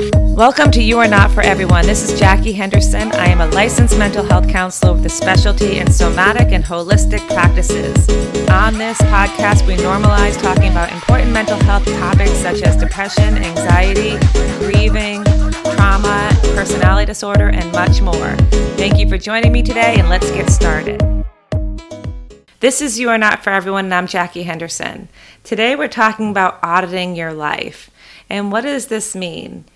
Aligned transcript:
Welcome 0.00 0.70
to 0.72 0.82
You 0.82 0.98
Are 1.00 1.08
Not 1.08 1.30
for 1.32 1.42
Everyone. 1.42 1.84
This 1.84 2.08
is 2.08 2.18
Jackie 2.18 2.52
Henderson. 2.52 3.12
I 3.12 3.26
am 3.26 3.42
a 3.42 3.48
licensed 3.48 3.98
mental 3.98 4.24
health 4.24 4.48
counselor 4.48 4.94
with 4.94 5.04
a 5.04 5.10
specialty 5.10 5.78
in 5.78 5.90
somatic 5.90 6.50
and 6.52 6.64
holistic 6.64 7.26
practices. 7.28 8.08
On 8.48 8.78
this 8.78 8.96
podcast, 9.02 9.66
we 9.66 9.74
normalize 9.76 10.40
talking 10.40 10.70
about 10.70 10.90
important 10.92 11.32
mental 11.32 11.58
health 11.64 11.84
topics 11.84 12.32
such 12.32 12.62
as 12.62 12.76
depression, 12.76 13.36
anxiety, 13.36 14.16
grieving, 14.60 15.24
trauma, 15.76 16.30
personality 16.54 17.06
disorder, 17.06 17.48
and 17.48 17.70
much 17.72 18.00
more. 18.00 18.36
Thank 18.76 18.98
you 18.98 19.08
for 19.08 19.18
joining 19.18 19.52
me 19.52 19.62
today, 19.62 19.96
and 19.98 20.08
let's 20.08 20.30
get 20.30 20.48
started. 20.48 21.02
This 22.60 22.80
is 22.80 22.98
You 22.98 23.10
Are 23.10 23.18
Not 23.18 23.44
for 23.44 23.50
Everyone, 23.50 23.86
and 23.86 23.94
I'm 23.94 24.06
Jackie 24.06 24.44
Henderson. 24.44 25.08
Today, 25.44 25.76
we're 25.76 25.88
talking 25.88 26.30
about 26.30 26.60
auditing 26.62 27.14
your 27.14 27.34
life. 27.34 27.90
And 28.30 28.50
what 28.50 28.62
does 28.62 28.86
this 28.86 29.14
mean? 29.14 29.66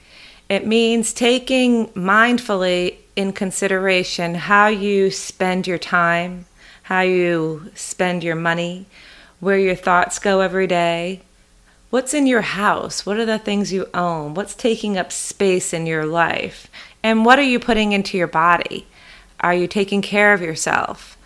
It 0.48 0.66
means 0.66 1.12
taking 1.12 1.88
mindfully 1.88 2.96
in 3.16 3.32
consideration 3.32 4.34
how 4.34 4.68
you 4.68 5.10
spend 5.10 5.66
your 5.66 5.78
time, 5.78 6.46
how 6.84 7.00
you 7.00 7.70
spend 7.74 8.22
your 8.22 8.36
money, 8.36 8.86
where 9.40 9.58
your 9.58 9.74
thoughts 9.74 10.20
go 10.20 10.40
every 10.40 10.68
day. 10.68 11.22
What's 11.90 12.14
in 12.14 12.26
your 12.26 12.42
house? 12.42 13.04
What 13.04 13.16
are 13.16 13.26
the 13.26 13.38
things 13.38 13.72
you 13.72 13.88
own? 13.92 14.34
What's 14.34 14.54
taking 14.54 14.96
up 14.96 15.10
space 15.10 15.72
in 15.72 15.86
your 15.86 16.06
life? 16.06 16.68
And 17.02 17.24
what 17.24 17.38
are 17.38 17.42
you 17.42 17.58
putting 17.58 17.92
into 17.92 18.16
your 18.16 18.26
body? 18.28 18.86
Are 19.40 19.54
you 19.54 19.66
taking 19.66 20.02
care 20.02 20.32
of 20.32 20.42
yourself? 20.42 21.16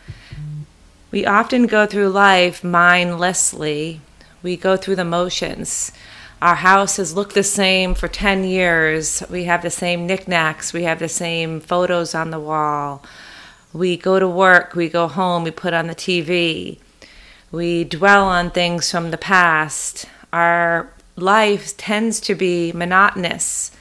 We 1.11 1.27
often 1.27 1.67
go 1.67 1.87
through 1.87 2.11
life 2.11 2.65
mindlessly. 2.65 4.01
We 4.43 4.57
go 4.57 4.77
through 4.77 4.97
the 4.97 5.05
motions. 5.05 5.93
Our 6.43 6.55
house 6.55 6.97
has 6.97 7.15
looked 7.15 7.35
the 7.35 7.43
same 7.43 7.95
for 7.95 8.09
10 8.09 8.45
years. 8.45 9.23
We 9.29 9.45
have 9.45 9.61
the 9.63 9.71
same 9.71 10.07
knickknacks. 10.07 10.73
We 10.73 10.85
have 10.85 10.99
the 10.99 11.09
same 11.09 11.61
photos 11.61 12.15
on 12.15 12.31
the 12.31 12.41
wall. 12.41 13.03
We 13.75 13.99
go 13.99 14.19
to 14.19 14.27
work, 14.27 14.75
we 14.75 14.89
go 14.89 15.07
home, 15.07 15.45
we 15.45 15.51
put 15.51 15.75
on 15.75 15.87
the 15.87 15.95
TV. 15.95 16.79
We 17.53 17.85
dwell 17.85 18.25
on 18.25 18.51
things 18.51 18.91
from 18.91 19.11
the 19.11 19.19
past. 19.19 20.07
Our 20.33 20.91
life 21.15 21.77
tends 21.77 22.21
to 22.21 22.35
be 22.35 22.73
monotonous. 22.73 23.73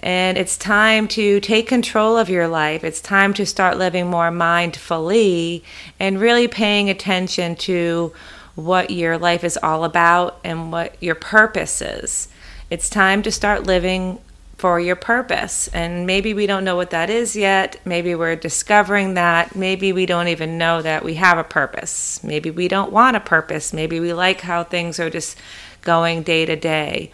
And 0.00 0.38
it's 0.38 0.56
time 0.56 1.08
to 1.08 1.40
take 1.40 1.68
control 1.68 2.16
of 2.16 2.30
your 2.30 2.48
life. 2.48 2.84
It's 2.84 3.00
time 3.00 3.34
to 3.34 3.44
start 3.44 3.76
living 3.76 4.06
more 4.06 4.30
mindfully 4.30 5.62
and 6.00 6.20
really 6.20 6.48
paying 6.48 6.88
attention 6.88 7.56
to 7.56 8.14
what 8.58 8.90
your 8.90 9.16
life 9.16 9.44
is 9.44 9.56
all 9.62 9.84
about 9.84 10.40
and 10.42 10.72
what 10.72 11.00
your 11.00 11.14
purpose 11.14 11.80
is. 11.80 12.26
It's 12.70 12.90
time 12.90 13.22
to 13.22 13.30
start 13.30 13.68
living 13.68 14.18
for 14.56 14.80
your 14.80 14.96
purpose. 14.96 15.68
And 15.68 16.08
maybe 16.08 16.34
we 16.34 16.48
don't 16.48 16.64
know 16.64 16.74
what 16.74 16.90
that 16.90 17.08
is 17.08 17.36
yet. 17.36 17.80
Maybe 17.84 18.16
we're 18.16 18.34
discovering 18.34 19.14
that. 19.14 19.54
Maybe 19.54 19.92
we 19.92 20.06
don't 20.06 20.26
even 20.26 20.58
know 20.58 20.82
that 20.82 21.04
we 21.04 21.14
have 21.14 21.38
a 21.38 21.44
purpose. 21.44 22.22
Maybe 22.24 22.50
we 22.50 22.66
don't 22.66 22.90
want 22.90 23.16
a 23.16 23.20
purpose. 23.20 23.72
Maybe 23.72 24.00
we 24.00 24.12
like 24.12 24.40
how 24.40 24.64
things 24.64 24.98
are 24.98 25.08
just 25.08 25.38
going 25.82 26.24
day 26.24 26.44
to 26.44 26.56
day. 26.56 27.12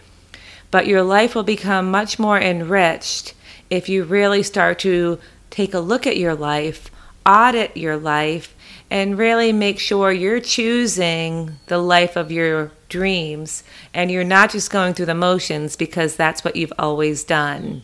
But 0.71 0.87
your 0.87 1.03
life 1.03 1.35
will 1.35 1.43
become 1.43 1.91
much 1.91 2.17
more 2.17 2.39
enriched 2.39 3.35
if 3.69 3.87
you 3.87 4.03
really 4.03 4.41
start 4.41 4.79
to 4.79 5.19
take 5.51 5.75
a 5.75 5.79
look 5.79 6.07
at 6.07 6.17
your 6.17 6.33
life, 6.33 6.89
audit 7.23 7.77
your 7.77 7.97
life, 7.97 8.54
and 8.89 9.17
really 9.17 9.51
make 9.51 9.79
sure 9.79 10.11
you're 10.11 10.39
choosing 10.39 11.57
the 11.67 11.77
life 11.77 12.15
of 12.15 12.31
your 12.31 12.71
dreams 12.89 13.63
and 13.93 14.11
you're 14.11 14.23
not 14.23 14.51
just 14.51 14.71
going 14.71 14.93
through 14.93 15.07
the 15.07 15.15
motions 15.15 15.75
because 15.75 16.15
that's 16.15 16.43
what 16.43 16.55
you've 16.55 16.73
always 16.77 17.23
done. 17.23 17.83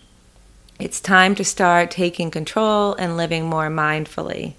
It's 0.79 0.99
time 0.99 1.35
to 1.35 1.43
start 1.43 1.91
taking 1.91 2.31
control 2.31 2.95
and 2.95 3.17
living 3.17 3.45
more 3.45 3.69
mindfully. 3.69 4.53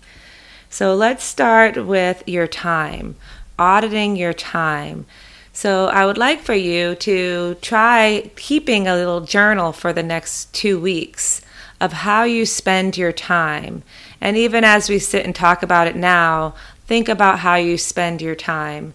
So 0.70 0.94
let's 0.94 1.24
start 1.24 1.86
with 1.86 2.22
your 2.26 2.46
time, 2.46 3.16
auditing 3.58 4.16
your 4.16 4.32
time. 4.32 5.06
So 5.52 5.86
I 5.86 6.06
would 6.06 6.16
like 6.16 6.40
for 6.40 6.54
you 6.54 6.94
to 6.96 7.56
try 7.60 8.30
keeping 8.36 8.88
a 8.88 8.94
little 8.94 9.20
journal 9.20 9.72
for 9.72 9.92
the 9.92 10.02
next 10.02 10.52
two 10.54 10.80
weeks 10.80 11.42
of 11.80 11.92
how 11.92 12.22
you 12.22 12.46
spend 12.46 12.96
your 12.96 13.12
time. 13.12 13.82
And 14.22 14.36
even 14.36 14.62
as 14.62 14.88
we 14.88 15.00
sit 15.00 15.26
and 15.26 15.34
talk 15.34 15.64
about 15.64 15.88
it 15.88 15.96
now, 15.96 16.54
think 16.86 17.08
about 17.08 17.40
how 17.40 17.56
you 17.56 17.76
spend 17.76 18.22
your 18.22 18.36
time. 18.36 18.94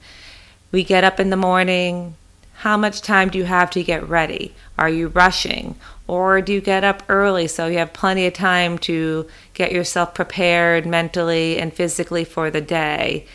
We 0.72 0.86
get 0.86 1.04
up 1.04 1.20
in 1.20 1.32
the 1.32 1.36
morning. 1.36 2.16
How 2.60 2.78
much 2.78 3.02
time 3.02 3.28
do 3.30 3.38
you 3.38 3.44
have 3.44 3.70
to 3.72 3.84
get 3.84 4.08
ready? 4.08 4.56
Are 4.78 4.88
you 4.88 5.10
rushing? 5.10 5.76
Or 6.08 6.40
do 6.40 6.54
you 6.54 6.62
get 6.62 6.86
up 6.86 7.04
early 7.10 7.48
so 7.48 7.68
you 7.68 7.78
have 7.78 7.92
plenty 7.92 8.26
of 8.26 8.34
time 8.36 8.78
to 8.80 9.28
get 9.54 9.74
yourself 9.74 10.14
prepared 10.14 10.86
mentally 10.86 11.60
and 11.60 11.74
physically 11.74 12.24
for 12.24 12.50
the 12.50 12.62
day? 12.62 13.26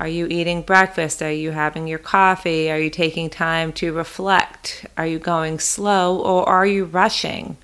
Are 0.00 0.08
you 0.08 0.26
eating 0.28 0.62
breakfast? 0.62 1.20
Are 1.20 1.30
you 1.30 1.50
having 1.50 1.86
your 1.86 1.98
coffee? 1.98 2.70
Are 2.70 2.78
you 2.78 2.88
taking 2.88 3.28
time 3.28 3.74
to 3.74 3.92
reflect? 3.92 4.86
Are 4.96 5.06
you 5.06 5.18
going 5.18 5.58
slow 5.58 6.18
or 6.18 6.48
are 6.48 6.66
you 6.66 6.86
rushing? 6.86 7.58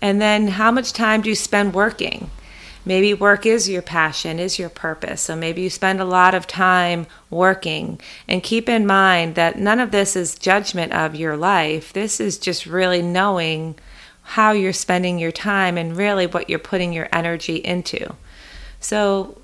And 0.00 0.18
then 0.18 0.48
how 0.48 0.70
much 0.70 0.94
time 0.94 1.20
do 1.20 1.28
you 1.28 1.34
spend 1.34 1.74
working? 1.74 2.30
Maybe 2.86 3.12
work 3.12 3.44
is 3.44 3.68
your 3.68 3.82
passion, 3.82 4.38
is 4.38 4.60
your 4.60 4.68
purpose. 4.68 5.20
So 5.20 5.34
maybe 5.34 5.60
you 5.60 5.70
spend 5.70 6.00
a 6.00 6.04
lot 6.04 6.36
of 6.36 6.46
time 6.46 7.08
working. 7.28 8.00
And 8.28 8.44
keep 8.44 8.68
in 8.68 8.86
mind 8.86 9.34
that 9.34 9.58
none 9.58 9.80
of 9.80 9.90
this 9.90 10.14
is 10.14 10.38
judgment 10.38 10.92
of 10.92 11.16
your 11.16 11.36
life. 11.36 11.92
This 11.92 12.20
is 12.20 12.38
just 12.38 12.64
really 12.64 13.02
knowing 13.02 13.74
how 14.22 14.52
you're 14.52 14.72
spending 14.72 15.18
your 15.18 15.32
time 15.32 15.76
and 15.76 15.96
really 15.96 16.26
what 16.28 16.48
you're 16.48 16.60
putting 16.60 16.92
your 16.92 17.08
energy 17.12 17.56
into. 17.56 18.14
So 18.78 19.36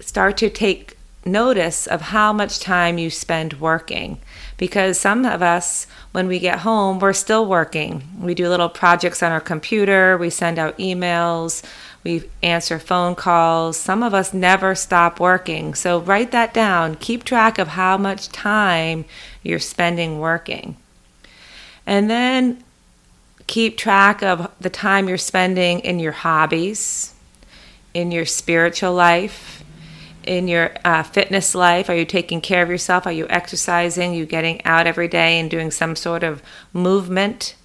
start 0.00 0.36
to 0.38 0.48
take 0.48 0.96
notice 1.24 1.88
of 1.88 2.00
how 2.00 2.32
much 2.32 2.60
time 2.60 2.98
you 2.98 3.10
spend 3.10 3.54
working 3.54 4.18
because 4.56 4.98
some 4.98 5.24
of 5.24 5.42
us, 5.42 5.86
when 6.12 6.28
we 6.28 6.38
get 6.38 6.60
home, 6.60 6.98
we're 6.98 7.12
still 7.12 7.46
working. 7.46 8.02
We 8.20 8.34
do 8.34 8.48
little 8.48 8.68
projects 8.68 9.22
on 9.22 9.32
our 9.32 9.40
computer, 9.40 10.16
we 10.16 10.30
send 10.30 10.58
out 10.58 10.78
emails, 10.78 11.62
we 12.06 12.22
answer 12.40 12.78
phone 12.78 13.16
calls. 13.16 13.76
Some 13.76 14.04
of 14.04 14.14
us 14.14 14.32
never 14.32 14.76
stop 14.76 15.18
working. 15.18 15.74
So 15.74 15.98
write 15.98 16.30
that 16.30 16.54
down. 16.54 16.94
Keep 16.94 17.24
track 17.24 17.58
of 17.58 17.66
how 17.66 17.98
much 17.98 18.28
time 18.28 19.04
you're 19.42 19.58
spending 19.58 20.20
working. 20.20 20.76
And 21.84 22.08
then 22.08 22.62
keep 23.48 23.76
track 23.76 24.22
of 24.22 24.48
the 24.60 24.70
time 24.70 25.08
you're 25.08 25.18
spending 25.18 25.80
in 25.80 25.98
your 25.98 26.12
hobbies, 26.12 27.12
in 27.92 28.12
your 28.12 28.24
spiritual 28.24 28.94
life, 28.94 29.64
in 30.22 30.46
your 30.46 30.76
uh, 30.84 31.02
fitness 31.02 31.56
life? 31.56 31.90
Are 31.90 31.96
you 31.96 32.04
taking 32.04 32.40
care 32.40 32.62
of 32.62 32.70
yourself? 32.70 33.04
Are 33.06 33.12
you 33.12 33.26
exercising? 33.28 34.12
Are 34.12 34.16
you 34.16 34.26
getting 34.26 34.64
out 34.64 34.86
every 34.86 35.08
day 35.08 35.40
and 35.40 35.50
doing 35.50 35.72
some 35.72 35.96
sort 35.96 36.22
of 36.22 36.40
movement? 36.72 37.55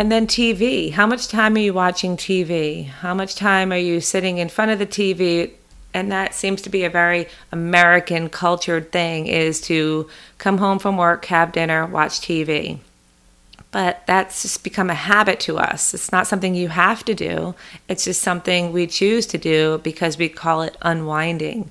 And 0.00 0.10
then 0.10 0.26
TV. 0.26 0.90
How 0.92 1.06
much 1.06 1.28
time 1.28 1.56
are 1.56 1.58
you 1.58 1.74
watching 1.74 2.16
TV? 2.16 2.86
How 2.86 3.12
much 3.12 3.34
time 3.34 3.70
are 3.70 3.76
you 3.76 4.00
sitting 4.00 4.38
in 4.38 4.48
front 4.48 4.70
of 4.70 4.78
the 4.78 4.86
TV? 4.86 5.50
And 5.92 6.10
that 6.10 6.32
seems 6.32 6.62
to 6.62 6.70
be 6.70 6.84
a 6.84 6.88
very 6.88 7.28
American 7.52 8.30
cultured 8.30 8.92
thing 8.92 9.26
is 9.26 9.60
to 9.62 10.08
come 10.38 10.56
home 10.56 10.78
from 10.78 10.96
work, 10.96 11.26
have 11.26 11.52
dinner, 11.52 11.84
watch 11.84 12.22
TV 12.22 12.78
but 13.72 14.02
that's 14.06 14.42
just 14.42 14.64
become 14.64 14.90
a 14.90 14.94
habit 14.94 15.38
to 15.38 15.56
us. 15.56 15.94
It's 15.94 16.10
not 16.10 16.26
something 16.26 16.56
you 16.56 16.68
have 16.68 17.04
to 17.04 17.14
do, 17.14 17.54
it's 17.88 18.04
just 18.04 18.20
something 18.20 18.72
we 18.72 18.88
choose 18.88 19.26
to 19.26 19.38
do 19.38 19.78
because 19.84 20.18
we 20.18 20.28
call 20.28 20.62
it 20.62 20.76
unwinding. 20.82 21.70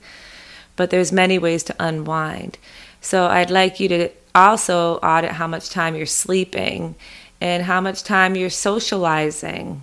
But 0.77 0.91
there's 0.91 1.11
many 1.11 1.37
ways 1.37 1.61
to 1.63 1.75
unwind. 1.77 2.57
So 3.01 3.25
I'd 3.25 3.51
like 3.51 3.81
you 3.81 3.89
to 3.89 4.09
also 4.33 4.95
audit 4.97 5.31
how 5.31 5.47
much 5.47 5.69
time 5.69 5.95
you're 5.95 6.05
sleeping 6.05 6.95
and 7.41 7.63
how 7.63 7.81
much 7.81 8.03
time 8.03 8.35
you're 8.35 8.49
socializing. 8.49 9.81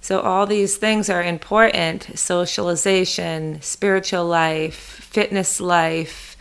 So 0.00 0.20
all 0.20 0.46
these 0.46 0.76
things 0.76 1.10
are 1.10 1.22
important 1.22 2.18
socialization, 2.18 3.60
spiritual 3.60 4.26
life, 4.26 4.74
fitness 4.74 5.60
life, 5.60 6.36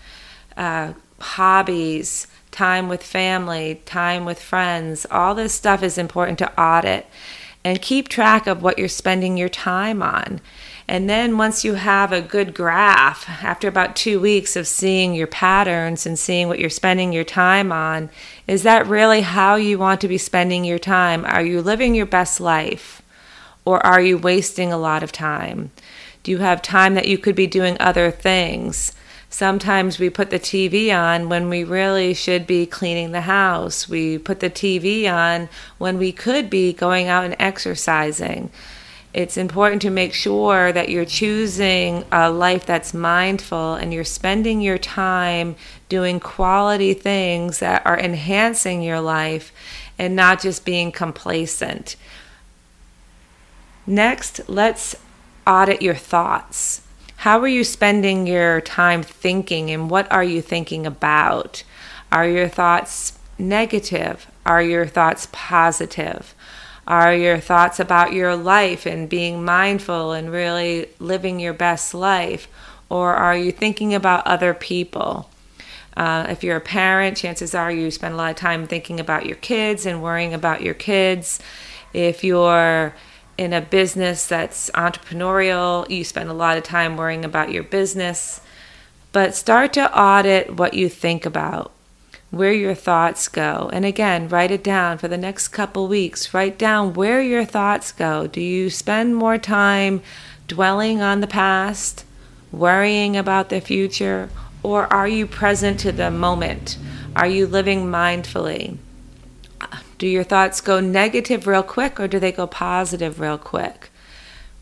uh, 0.55 0.93
hobbies 1.19 2.27
time 2.57 2.89
with 2.89 3.03
family, 3.03 3.81
time 3.85 4.25
with 4.25 4.41
friends, 4.41 5.05
all 5.11 5.35
this 5.35 5.53
stuff 5.53 5.83
is 5.83 5.95
important 5.95 6.39
to 6.39 6.59
audit 6.59 7.05
and 7.63 7.81
keep 7.83 8.07
track 8.07 8.47
of 8.47 8.63
what 8.63 8.79
you're 8.79 8.87
spending 8.87 9.37
your 9.37 9.47
time 9.49 10.01
on. 10.01 10.41
And 10.89 11.09
then 11.09 11.37
once 11.37 11.65
you 11.65 11.73
have 11.73 12.13
a 12.13 12.21
good 12.21 12.53
graph, 12.53 13.29
after 13.43 13.67
about 13.67 13.95
two 13.95 14.21
weeks 14.21 14.55
of 14.55 14.67
seeing 14.67 15.13
your 15.13 15.27
patterns 15.27 16.05
and 16.05 16.17
seeing 16.17 16.47
what 16.47 16.59
you're 16.59 16.69
spending 16.69 17.11
your 17.11 17.25
time 17.25 17.73
on, 17.73 18.09
is 18.47 18.63
that 18.63 18.87
really 18.87 19.21
how 19.21 19.55
you 19.55 19.77
want 19.77 19.99
to 20.01 20.07
be 20.07 20.17
spending 20.17 20.63
your 20.63 20.79
time? 20.79 21.25
Are 21.25 21.43
you 21.43 21.61
living 21.61 21.93
your 21.93 22.05
best 22.05 22.39
life? 22.39 23.01
Or 23.65 23.85
are 23.85 23.99
you 23.99 24.17
wasting 24.17 24.71
a 24.71 24.77
lot 24.77 25.03
of 25.03 25.11
time? 25.11 25.71
Do 26.23 26.31
you 26.31 26.37
have 26.37 26.61
time 26.61 26.93
that 26.93 27.07
you 27.07 27.17
could 27.17 27.35
be 27.35 27.47
doing 27.47 27.75
other 27.81 28.09
things? 28.09 28.93
Sometimes 29.29 29.99
we 29.99 30.09
put 30.09 30.29
the 30.29 30.39
TV 30.39 30.95
on 30.97 31.27
when 31.27 31.49
we 31.49 31.65
really 31.65 32.13
should 32.13 32.47
be 32.47 32.65
cleaning 32.65 33.11
the 33.11 33.21
house. 33.21 33.89
We 33.89 34.17
put 34.17 34.39
the 34.39 34.49
TV 34.49 35.11
on 35.11 35.49
when 35.79 35.97
we 35.97 36.13
could 36.13 36.49
be 36.49 36.71
going 36.71 37.09
out 37.09 37.25
and 37.25 37.35
exercising. 37.39 38.49
It's 39.13 39.37
important 39.37 39.81
to 39.83 39.89
make 39.89 40.13
sure 40.13 40.71
that 40.71 40.89
you're 40.89 41.05
choosing 41.05 42.03
a 42.11 42.29
life 42.29 42.65
that's 42.65 42.93
mindful 42.93 43.73
and 43.75 43.93
you're 43.93 44.03
spending 44.03 44.61
your 44.61 44.77
time 44.77 45.55
doing 45.89 46.19
quality 46.19 46.93
things 46.93 47.59
that 47.59 47.85
are 47.85 47.99
enhancing 47.99 48.81
your 48.81 48.99
life 48.99 49.51
and 49.97 50.15
not 50.15 50.41
just 50.41 50.65
being 50.65 50.91
complacent. 50.91 51.95
Next, 53.87 54.41
let's 54.47 54.95
audit 55.47 55.81
your 55.81 55.95
thoughts. 55.95 56.81
How 57.17 57.39
are 57.39 57.47
you 57.47 57.63
spending 57.63 58.27
your 58.27 58.61
time 58.61 59.01
thinking 59.01 59.71
and 59.71 59.89
what 59.89 60.11
are 60.11 60.23
you 60.23 60.41
thinking 60.41 60.85
about? 60.85 61.63
Are 62.11 62.27
your 62.27 62.49
thoughts 62.49 63.17
negative? 63.39 64.27
Are 64.45 64.61
your 64.61 64.85
thoughts 64.85 65.27
positive? 65.31 66.35
Are 66.87 67.13
your 67.13 67.39
thoughts 67.39 67.81
about 67.81 68.13
your 68.13 68.35
life 68.37 68.85
and 68.85 69.09
being 69.09 69.43
mindful 69.43 70.13
and 70.13 70.31
really 70.31 70.87
living 70.99 71.39
your 71.39 71.53
best 71.53 71.93
life? 71.93 72.47
Or 72.89 73.13
are 73.13 73.35
you 73.35 73.51
thinking 73.51 73.93
about 73.93 74.25
other 74.25 74.53
people? 74.53 75.29
Uh, 75.97 76.27
if 76.29 76.43
you're 76.43 76.57
a 76.57 76.61
parent, 76.61 77.17
chances 77.17 77.53
are 77.53 77.71
you 77.71 77.91
spend 77.91 78.13
a 78.13 78.17
lot 78.17 78.29
of 78.29 78.37
time 78.37 78.67
thinking 78.67 78.99
about 78.99 79.25
your 79.25 79.35
kids 79.35 79.85
and 79.85 80.01
worrying 80.01 80.33
about 80.33 80.61
your 80.61 80.75
kids. 80.75 81.39
If 81.91 82.23
you're 82.23 82.93
in 83.37 83.51
a 83.51 83.61
business 83.61 84.25
that's 84.25 84.69
entrepreneurial, 84.71 85.89
you 85.89 86.03
spend 86.03 86.29
a 86.29 86.33
lot 86.33 86.57
of 86.57 86.63
time 86.63 86.95
worrying 86.95 87.25
about 87.25 87.51
your 87.51 87.63
business. 87.63 88.39
But 89.11 89.35
start 89.35 89.73
to 89.73 89.99
audit 89.99 90.55
what 90.55 90.73
you 90.73 90.87
think 90.87 91.25
about, 91.25 91.71
where 92.29 92.53
your 92.53 92.75
thoughts 92.75 93.27
go. 93.27 93.69
And 93.71 93.85
again, 93.85 94.27
write 94.27 94.51
it 94.51 94.63
down 94.63 94.97
for 94.97 95.07
the 95.07 95.17
next 95.17 95.49
couple 95.49 95.87
weeks. 95.87 96.33
Write 96.33 96.57
down 96.57 96.93
where 96.93 97.21
your 97.21 97.45
thoughts 97.45 97.91
go. 97.91 98.27
Do 98.27 98.41
you 98.41 98.69
spend 98.69 99.15
more 99.15 99.37
time 99.37 100.01
dwelling 100.47 101.01
on 101.01 101.21
the 101.21 101.27
past, 101.27 102.05
worrying 102.51 103.15
about 103.15 103.49
the 103.49 103.61
future, 103.61 104.29
or 104.63 104.91
are 104.91 105.07
you 105.07 105.25
present 105.25 105.79
to 105.81 105.91
the 105.91 106.11
moment? 106.11 106.77
Are 107.15 107.27
you 107.27 107.47
living 107.47 107.85
mindfully? 107.85 108.77
Do 109.97 110.07
your 110.07 110.23
thoughts 110.23 110.61
go 110.61 110.79
negative 110.79 111.47
real 111.47 111.63
quick 111.63 111.99
or 111.99 112.07
do 112.07 112.19
they 112.19 112.31
go 112.31 112.45
positive 112.45 113.19
real 113.19 113.37
quick? 113.37 113.89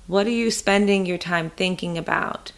What 0.07 0.27
are 0.27 0.31
you 0.31 0.51
spending 0.51 1.05
your 1.05 1.17
time 1.17 1.49
thinking 1.49 1.97
about? 1.97 2.51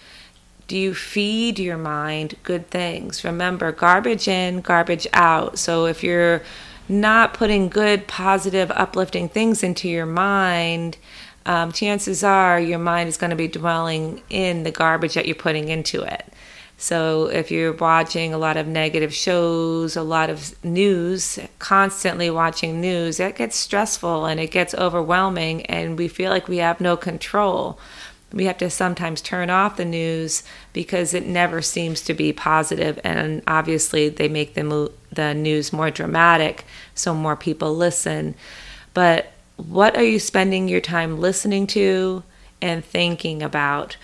Do 0.67 0.77
you 0.77 0.93
feed 0.93 1.59
your 1.59 1.77
mind 1.77 2.35
good 2.43 2.69
things? 2.69 3.23
Remember, 3.23 3.71
garbage 3.71 4.27
in, 4.27 4.61
garbage 4.61 5.07
out. 5.13 5.57
So 5.57 5.85
if 5.85 6.03
you're 6.03 6.43
not 6.89 7.33
putting 7.33 7.69
good, 7.69 8.07
positive, 8.07 8.69
uplifting 8.71 9.29
things 9.29 9.63
into 9.63 9.87
your 9.87 10.05
mind, 10.05 10.97
um, 11.45 11.71
chances 11.71 12.23
are 12.23 12.59
your 12.59 12.79
mind 12.79 13.07
is 13.07 13.17
going 13.17 13.29
to 13.29 13.37
be 13.37 13.47
dwelling 13.47 14.21
in 14.29 14.63
the 14.63 14.71
garbage 14.71 15.13
that 15.13 15.25
you're 15.25 15.35
putting 15.35 15.69
into 15.69 16.01
it. 16.01 16.25
So 16.79 17.25
if 17.25 17.49
you're 17.49 17.73
watching 17.73 18.33
a 18.33 18.37
lot 18.37 18.55
of 18.55 18.67
negative 18.67 19.11
shows, 19.11 19.95
a 19.95 20.03
lot 20.03 20.29
of 20.29 20.63
news, 20.63 21.39
constantly 21.57 22.29
watching 22.29 22.79
news, 22.79 23.19
it 23.19 23.35
gets 23.35 23.55
stressful 23.55 24.25
and 24.25 24.39
it 24.39 24.51
gets 24.51 24.75
overwhelming, 24.75 25.65
and 25.65 25.97
we 25.97 26.07
feel 26.07 26.29
like 26.29 26.47
we 26.47 26.57
have 26.57 26.79
no 26.79 26.95
control. 26.95 27.79
We 28.37 28.45
have 28.45 28.57
to 28.59 28.69
sometimes 28.69 29.21
turn 29.21 29.49
off 29.49 29.75
the 29.75 29.83
news 29.83 30.43
because 30.71 31.13
it 31.13 31.25
never 31.25 31.61
seems 31.61 32.01
to 32.03 32.13
be 32.13 32.31
positive, 32.31 32.99
and 33.03 33.41
obviously 33.47 34.07
they 34.07 34.29
make 34.29 34.53
the 34.53 34.63
mo- 34.63 34.91
the 35.11 35.33
news 35.33 35.73
more 35.73 35.91
dramatic, 35.91 36.63
so 36.95 37.13
more 37.13 37.35
people 37.35 37.75
listen. 37.75 38.35
But 38.93 39.33
what 39.57 39.97
are 39.97 40.03
you 40.03 40.19
spending 40.19 40.69
your 40.69 40.81
time 40.81 41.19
listening 41.19 41.67
to 41.67 42.23
and 42.61 42.85
thinking 42.85 43.43
about? 43.43 43.97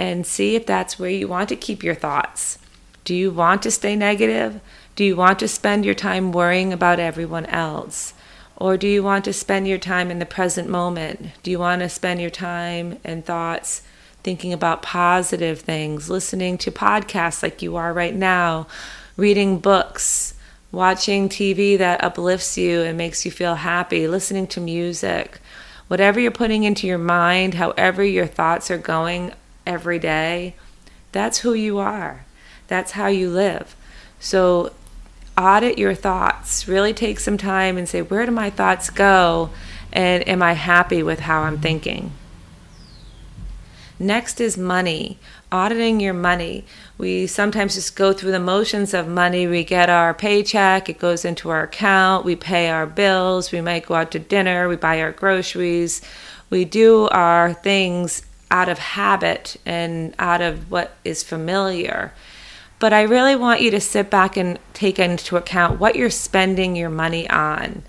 and 0.00 0.26
see 0.26 0.56
if 0.56 0.64
that's 0.64 0.98
where 0.98 1.10
you 1.10 1.28
want 1.28 1.50
to 1.50 1.56
keep 1.56 1.82
your 1.82 1.94
thoughts. 1.94 2.58
Do 3.04 3.14
you 3.14 3.30
want 3.30 3.62
to 3.64 3.70
stay 3.70 3.96
negative? 3.96 4.60
Do 4.96 5.04
you 5.04 5.14
want 5.14 5.38
to 5.40 5.48
spend 5.48 5.84
your 5.84 5.94
time 5.94 6.32
worrying 6.32 6.72
about 6.72 6.98
everyone 6.98 7.44
else? 7.46 8.14
Or 8.60 8.76
do 8.76 8.86
you 8.86 9.02
want 9.02 9.24
to 9.24 9.32
spend 9.32 9.66
your 9.66 9.78
time 9.78 10.10
in 10.10 10.18
the 10.18 10.26
present 10.26 10.68
moment? 10.68 11.42
Do 11.42 11.50
you 11.50 11.58
want 11.58 11.80
to 11.80 11.88
spend 11.88 12.20
your 12.20 12.30
time 12.30 12.98
and 13.02 13.24
thoughts 13.24 13.82
thinking 14.22 14.52
about 14.52 14.82
positive 14.82 15.60
things, 15.60 16.10
listening 16.10 16.58
to 16.58 16.70
podcasts 16.70 17.42
like 17.42 17.62
you 17.62 17.76
are 17.76 17.94
right 17.94 18.14
now, 18.14 18.66
reading 19.16 19.58
books, 19.58 20.34
watching 20.70 21.30
TV 21.30 21.78
that 21.78 22.04
uplifts 22.04 22.58
you 22.58 22.82
and 22.82 22.98
makes 22.98 23.24
you 23.24 23.30
feel 23.30 23.54
happy, 23.54 24.06
listening 24.06 24.46
to 24.48 24.60
music? 24.60 25.40
Whatever 25.88 26.20
you're 26.20 26.30
putting 26.30 26.64
into 26.64 26.86
your 26.86 26.98
mind, 26.98 27.54
however 27.54 28.04
your 28.04 28.26
thoughts 28.26 28.70
are 28.70 28.78
going, 28.78 29.32
every 29.66 29.98
day, 29.98 30.54
that's 31.12 31.38
who 31.38 31.54
you 31.54 31.78
are. 31.78 32.26
That's 32.68 32.92
how 32.92 33.06
you 33.06 33.30
live. 33.30 33.74
So 34.20 34.72
audit 35.40 35.78
your 35.78 35.94
thoughts. 35.94 36.68
Really 36.68 36.92
take 36.92 37.18
some 37.18 37.38
time 37.38 37.78
and 37.78 37.88
say, 37.88 38.02
where 38.02 38.26
do 38.26 38.32
my 38.32 38.50
thoughts 38.50 38.90
go? 38.90 39.50
And 39.92 40.26
am 40.28 40.42
I 40.42 40.52
happy 40.52 41.02
with 41.02 41.20
how 41.20 41.42
I'm 41.42 41.58
thinking? 41.58 42.12
Next 43.98 44.40
is 44.40 44.56
money, 44.56 45.18
auditing 45.50 46.00
your 46.00 46.14
money. 46.14 46.64
We 46.96 47.26
sometimes 47.26 47.74
just 47.74 47.96
go 47.96 48.12
through 48.12 48.30
the 48.32 48.38
motions 48.40 48.94
of 48.94 49.08
money. 49.08 49.46
We 49.46 49.64
get 49.64 49.90
our 49.90 50.14
paycheck, 50.14 50.88
it 50.88 50.98
goes 50.98 51.24
into 51.24 51.50
our 51.50 51.64
account, 51.64 52.24
we 52.24 52.36
pay 52.36 52.70
our 52.70 52.86
bills, 52.86 53.52
we 53.52 53.60
might 53.60 53.86
go 53.86 53.94
out 53.94 54.10
to 54.12 54.18
dinner, 54.18 54.68
we 54.68 54.76
buy 54.76 55.00
our 55.00 55.12
groceries, 55.12 56.00
we 56.48 56.64
do 56.64 57.08
our 57.08 57.52
things 57.52 58.22
out 58.50 58.68
of 58.68 58.78
habit 58.78 59.56
and 59.66 60.14
out 60.18 60.40
of 60.40 60.70
what 60.70 60.92
is 61.04 61.22
familiar. 61.22 62.12
But 62.80 62.92
I 62.92 63.02
really 63.02 63.36
want 63.36 63.60
you 63.60 63.70
to 63.70 63.80
sit 63.80 64.10
back 64.10 64.36
and 64.36 64.58
take 64.72 64.98
into 64.98 65.36
account 65.36 65.78
what 65.78 65.94
you're 65.94 66.10
spending 66.10 66.74
your 66.74 66.90
money 66.90 67.28
on. 67.30 67.82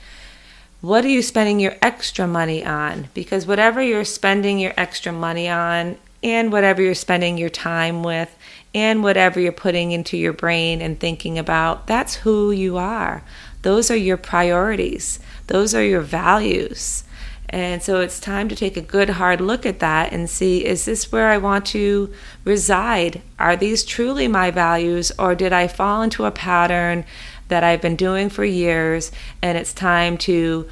What 0.82 1.06
are 1.06 1.10
you 1.10 1.22
spending 1.22 1.60
your 1.60 1.76
extra 1.82 2.28
money 2.28 2.64
on? 2.64 3.08
Because 3.14 3.48
whatever 3.48 3.82
you're 3.82 4.04
spending 4.04 4.60
your 4.60 4.74
extra 4.78 5.12
money 5.12 5.48
on, 5.48 5.98
and 6.24 6.52
whatever 6.52 6.82
you're 6.82 6.94
spending 6.94 7.38
your 7.38 7.50
time 7.50 8.04
with, 8.04 8.38
and 8.76 9.02
whatever 9.02 9.40
you're 9.40 9.52
putting 9.52 9.92
into 9.92 10.18
your 10.18 10.34
brain 10.34 10.82
and 10.82 11.00
thinking 11.00 11.40
about, 11.40 11.88
that's 11.88 12.16
who 12.16 12.52
you 12.52 12.78
are. 12.78 13.24
Those 13.62 13.90
are 13.90 13.96
your 13.96 14.18
priorities, 14.18 15.20
those 15.48 15.74
are 15.74 15.84
your 15.84 16.02
values. 16.02 17.04
And 17.52 17.84
so 17.84 18.00
it's 18.00 18.22
time 18.22 18.48
to 18.48 18.56
take 18.56 18.78
a 18.78 18.82
good 18.82 19.10
hard 19.10 19.42
look 19.42 19.66
at 19.66 19.80
that 19.80 20.14
and 20.14 20.30
see 20.30 20.66
is 20.66 20.86
this 20.86 21.12
where 21.12 21.28
I 21.28 21.38
want 21.38 21.66
to 21.68 22.12
reside? 22.46 23.22
Are 23.38 23.58
these 23.58 23.84
truly 23.84 24.30
my 24.30 24.52
values, 24.52 25.12
or 25.20 25.36
did 25.36 25.52
I 25.52 25.68
fall 25.68 26.02
into 26.02 26.24
a 26.24 26.32
pattern 26.32 27.04
that 27.50 27.64
I've 27.64 27.82
been 27.82 27.98
doing 27.98 28.30
for 28.30 28.46
years 28.46 29.12
and 29.42 29.58
it's 29.58 29.74
time 29.74 30.18
to 30.20 30.70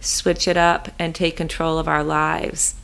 switch 0.00 0.46
it 0.46 0.58
up 0.58 0.90
and 0.98 1.14
take 1.14 1.34
control 1.38 1.78
of 1.78 1.88
our 1.88 2.04
lives? 2.04 2.74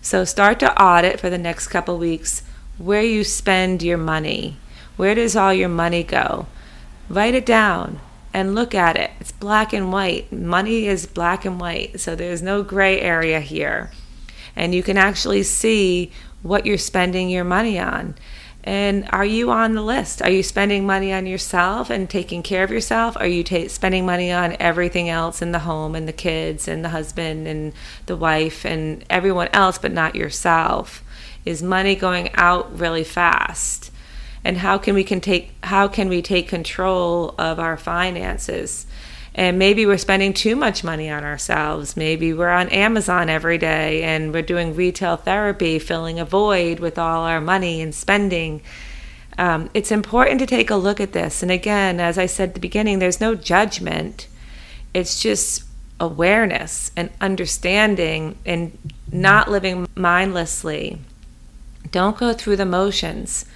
So 0.00 0.24
start 0.24 0.58
to 0.60 0.82
audit 0.82 1.20
for 1.20 1.28
the 1.28 1.38
next 1.38 1.68
couple 1.68 1.98
weeks 1.98 2.42
where 2.78 3.02
you 3.02 3.22
spend 3.22 3.82
your 3.82 3.98
money. 3.98 4.56
Where 4.96 5.14
does 5.14 5.36
all 5.36 5.52
your 5.52 5.68
money 5.68 6.04
go? 6.04 6.46
Write 7.10 7.34
it 7.34 7.44
down 7.44 8.00
and 8.34 8.54
look 8.54 8.74
at 8.74 8.96
it. 8.96 9.12
It's 9.20 9.32
black 9.32 9.72
and 9.72 9.92
white. 9.92 10.30
Money 10.32 10.86
is 10.86 11.06
black 11.06 11.44
and 11.44 11.60
white. 11.60 12.00
So 12.00 12.16
there's 12.16 12.42
no 12.42 12.64
gray 12.64 13.00
area 13.00 13.38
here. 13.38 13.92
And 14.56 14.74
you 14.74 14.82
can 14.82 14.98
actually 14.98 15.44
see 15.44 16.10
what 16.42 16.66
you're 16.66 16.76
spending 16.76 17.30
your 17.30 17.44
money 17.44 17.78
on. 17.78 18.16
And 18.64 19.06
are 19.12 19.24
you 19.24 19.50
on 19.50 19.74
the 19.74 19.82
list? 19.82 20.20
Are 20.20 20.30
you 20.30 20.42
spending 20.42 20.84
money 20.84 21.12
on 21.12 21.26
yourself 21.26 21.90
and 21.90 22.10
taking 22.10 22.42
care 22.42 22.64
of 22.64 22.70
yourself? 22.70 23.16
Are 23.16 23.26
you 23.26 23.44
ta- 23.44 23.68
spending 23.68 24.04
money 24.04 24.32
on 24.32 24.56
everything 24.58 25.08
else 25.08 25.40
in 25.40 25.52
the 25.52 25.60
home 25.60 25.94
and 25.94 26.08
the 26.08 26.12
kids 26.12 26.66
and 26.66 26.84
the 26.84 26.88
husband 26.88 27.46
and 27.46 27.72
the 28.06 28.16
wife 28.16 28.64
and 28.64 29.04
everyone 29.08 29.48
else, 29.52 29.78
but 29.78 29.92
not 29.92 30.16
yourself? 30.16 31.04
Is 31.44 31.62
money 31.62 31.94
going 31.94 32.30
out 32.34 32.76
really 32.78 33.04
fast? 33.04 33.92
And 34.44 34.58
how 34.58 34.78
can 34.78 34.94
we 34.94 35.04
can 35.04 35.20
take 35.20 35.52
how 35.62 35.88
can 35.88 36.08
we 36.08 36.20
take 36.20 36.48
control 36.48 37.34
of 37.38 37.58
our 37.58 37.76
finances? 37.76 38.86
And 39.34 39.58
maybe 39.58 39.84
we're 39.84 39.98
spending 39.98 40.32
too 40.32 40.54
much 40.54 40.84
money 40.84 41.10
on 41.10 41.24
ourselves. 41.24 41.96
Maybe 41.96 42.32
we're 42.32 42.50
on 42.50 42.68
amazon 42.68 43.28
every 43.30 43.58
day 43.58 44.02
and 44.02 44.32
we're 44.32 44.42
doing 44.42 44.76
retail 44.76 45.16
therapy 45.16 45.78
filling 45.78 46.20
a 46.20 46.24
void 46.24 46.78
with 46.78 46.98
all 46.98 47.24
our 47.24 47.40
money 47.40 47.80
and 47.80 47.94
spending. 47.94 48.62
Um, 49.36 49.70
it's 49.74 49.90
important 49.90 50.38
to 50.40 50.46
take 50.46 50.70
a 50.70 50.76
look 50.76 51.00
at 51.00 51.12
this. 51.12 51.42
And 51.42 51.50
again 51.50 51.98
as 51.98 52.18
i 52.18 52.26
said 52.26 52.50
at 52.50 52.54
the 52.54 52.60
beginning 52.60 52.98
there's 52.98 53.20
no 53.20 53.34
judgment. 53.34 54.28
It's 54.92 55.20
just 55.20 55.64
awareness 55.98 56.90
and 56.96 57.10
understanding 57.20 58.36
and 58.44 58.76
not 59.10 59.50
living 59.50 59.88
mindlessly. 59.94 60.98
Don't 61.90 62.16
go 62.16 62.32
through 62.32 62.56
the 62.56 62.66
motions 62.66 63.46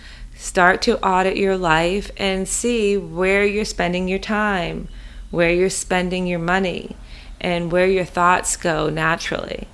Start 0.40 0.80
to 0.82 1.04
audit 1.04 1.36
your 1.36 1.56
life 1.56 2.12
and 2.16 2.48
see 2.48 2.96
where 2.96 3.44
you're 3.44 3.64
spending 3.64 4.06
your 4.06 4.20
time, 4.20 4.86
where 5.32 5.50
you're 5.50 5.68
spending 5.68 6.28
your 6.28 6.38
money, 6.38 6.94
and 7.40 7.72
where 7.72 7.88
your 7.88 8.04
thoughts 8.04 8.56
go 8.56 8.88
naturally. 8.88 9.66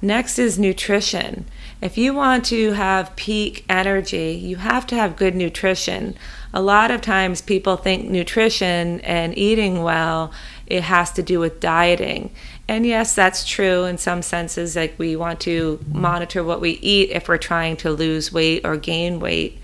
Next 0.00 0.38
is 0.38 0.60
nutrition. 0.60 1.46
If 1.80 1.98
you 1.98 2.14
want 2.14 2.44
to 2.46 2.74
have 2.74 3.16
peak 3.16 3.64
energy, 3.68 4.30
you 4.40 4.56
have 4.56 4.86
to 4.86 4.94
have 4.94 5.16
good 5.16 5.34
nutrition. 5.34 6.14
A 6.54 6.62
lot 6.62 6.92
of 6.92 7.00
times 7.00 7.42
people 7.42 7.76
think 7.76 8.08
nutrition 8.08 9.00
and 9.00 9.36
eating 9.36 9.82
well 9.82 10.32
it 10.68 10.84
has 10.84 11.10
to 11.12 11.22
do 11.22 11.40
with 11.40 11.58
dieting. 11.58 12.30
And 12.68 12.86
yes, 12.86 13.14
that's 13.14 13.44
true 13.46 13.84
in 13.84 13.98
some 13.98 14.22
senses. 14.22 14.76
Like 14.76 14.94
we 14.98 15.16
want 15.16 15.40
to 15.40 15.84
monitor 15.92 16.44
what 16.44 16.60
we 16.60 16.72
eat 16.82 17.10
if 17.10 17.28
we're 17.28 17.38
trying 17.38 17.76
to 17.78 17.90
lose 17.90 18.32
weight 18.32 18.64
or 18.64 18.76
gain 18.76 19.20
weight. 19.20 19.58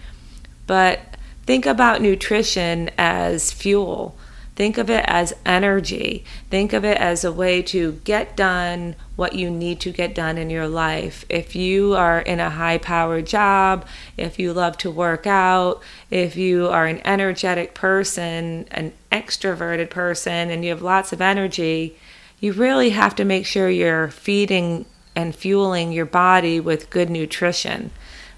But 0.66 1.00
think 1.46 1.64
about 1.64 2.02
nutrition 2.02 2.90
as 2.98 3.52
fuel. 3.52 4.16
Think 4.58 4.76
of 4.76 4.90
it 4.90 5.04
as 5.06 5.32
energy. 5.46 6.24
Think 6.50 6.72
of 6.72 6.84
it 6.84 6.98
as 6.98 7.22
a 7.22 7.32
way 7.32 7.62
to 7.62 7.92
get 8.02 8.36
done 8.36 8.96
what 9.14 9.34
you 9.34 9.50
need 9.50 9.78
to 9.82 9.92
get 9.92 10.16
done 10.16 10.36
in 10.36 10.50
your 10.50 10.66
life. 10.66 11.24
If 11.28 11.54
you 11.54 11.94
are 11.94 12.18
in 12.18 12.40
a 12.40 12.50
high 12.50 12.78
powered 12.78 13.26
job, 13.26 13.86
if 14.16 14.36
you 14.36 14.52
love 14.52 14.76
to 14.78 14.90
work 14.90 15.28
out, 15.28 15.80
if 16.10 16.34
you 16.34 16.66
are 16.66 16.86
an 16.86 17.00
energetic 17.06 17.72
person, 17.72 18.66
an 18.72 18.92
extroverted 19.12 19.90
person, 19.90 20.50
and 20.50 20.64
you 20.64 20.70
have 20.70 20.82
lots 20.82 21.12
of 21.12 21.20
energy, 21.20 21.96
you 22.40 22.52
really 22.52 22.90
have 22.90 23.14
to 23.16 23.25
make 23.25 23.47
sure 23.47 23.68
you're 23.68 24.09
feeding 24.09 24.87
and 25.14 25.35
fueling 25.35 25.92
your 25.92 26.07
body 26.07 26.61
with 26.61 26.90
good 26.90 27.11
nutrition. 27.11 27.90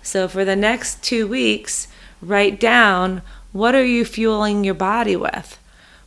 So 0.02 0.28
for 0.28 0.45
the 0.45 0.57
next 0.57 1.02
two 1.02 1.26
weeks, 1.26 1.88
write 2.23 2.59
down 2.59 3.23
what 3.52 3.75
are 3.75 3.85
you 3.85 4.04
fueling 4.04 4.64
your 4.64 4.75
body 4.75 5.16
with? 5.16 5.59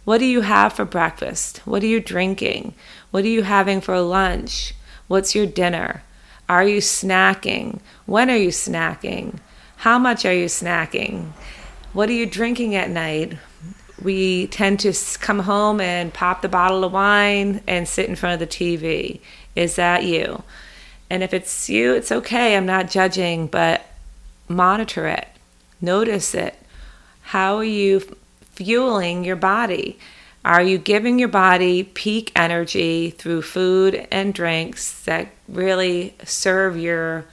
What 0.05 0.17
do 0.17 0.25
you 0.25 0.41
have 0.41 0.73
for 0.73 0.85
breakfast? 0.85 1.59
What 1.65 1.83
are 1.83 1.87
you 1.87 1.99
drinking? 1.99 2.73
What 3.11 3.23
are 3.23 3.29
you 3.29 3.43
having 3.43 3.81
for 3.81 3.99
lunch? 4.01 4.73
What's 5.07 5.35
your 5.35 5.45
dinner? 5.45 6.03
Are 6.49 6.67
you 6.67 6.79
snacking? 6.79 7.79
When 8.05 8.29
are 8.29 8.37
you 8.37 8.49
snacking? 8.49 9.39
How 9.77 9.99
much 9.99 10.25
are 10.25 10.33
you 10.33 10.45
snacking? 10.47 11.31
What 11.93 12.09
are 12.09 12.13
you 12.13 12.25
drinking 12.25 12.75
at 12.75 12.89
night? 12.89 13.37
We 14.03 14.47
tend 14.47 14.81
to 14.81 14.93
come 15.19 15.39
home 15.39 15.79
and 15.79 16.13
pop 16.13 16.41
the 16.41 16.49
bottle 16.49 16.83
of 16.83 16.91
wine 16.91 17.61
and 17.67 17.87
sit 17.87 18.09
in 18.09 18.15
front 18.15 18.33
of 18.33 18.39
the 18.39 18.55
TV. 18.55 19.21
Is 19.55 19.75
that 19.77 20.03
you? 20.03 20.43
And 21.09 21.23
if 21.23 21.33
it's 21.33 21.69
you, 21.69 21.93
it's 21.93 22.11
okay. 22.11 22.57
I'm 22.57 22.65
not 22.65 22.89
judging, 22.89 23.47
but 23.47 23.85
monitor 24.47 25.07
it, 25.07 25.27
notice 25.79 26.33
it. 26.35 26.55
How 27.21 27.57
are 27.57 27.63
you 27.63 28.01
fueling 28.53 29.23
your 29.23 29.35
body? 29.35 29.97
Are 30.45 30.61
you 30.61 30.77
giving 30.77 31.19
your 31.19 31.29
body 31.29 31.83
peak 31.83 32.31
energy 32.35 33.11
through 33.11 33.43
food 33.43 34.07
and 34.11 34.33
drinks 34.33 35.03
that 35.03 35.29
really 35.47 36.15
serve 36.25 36.77
your 36.77 37.25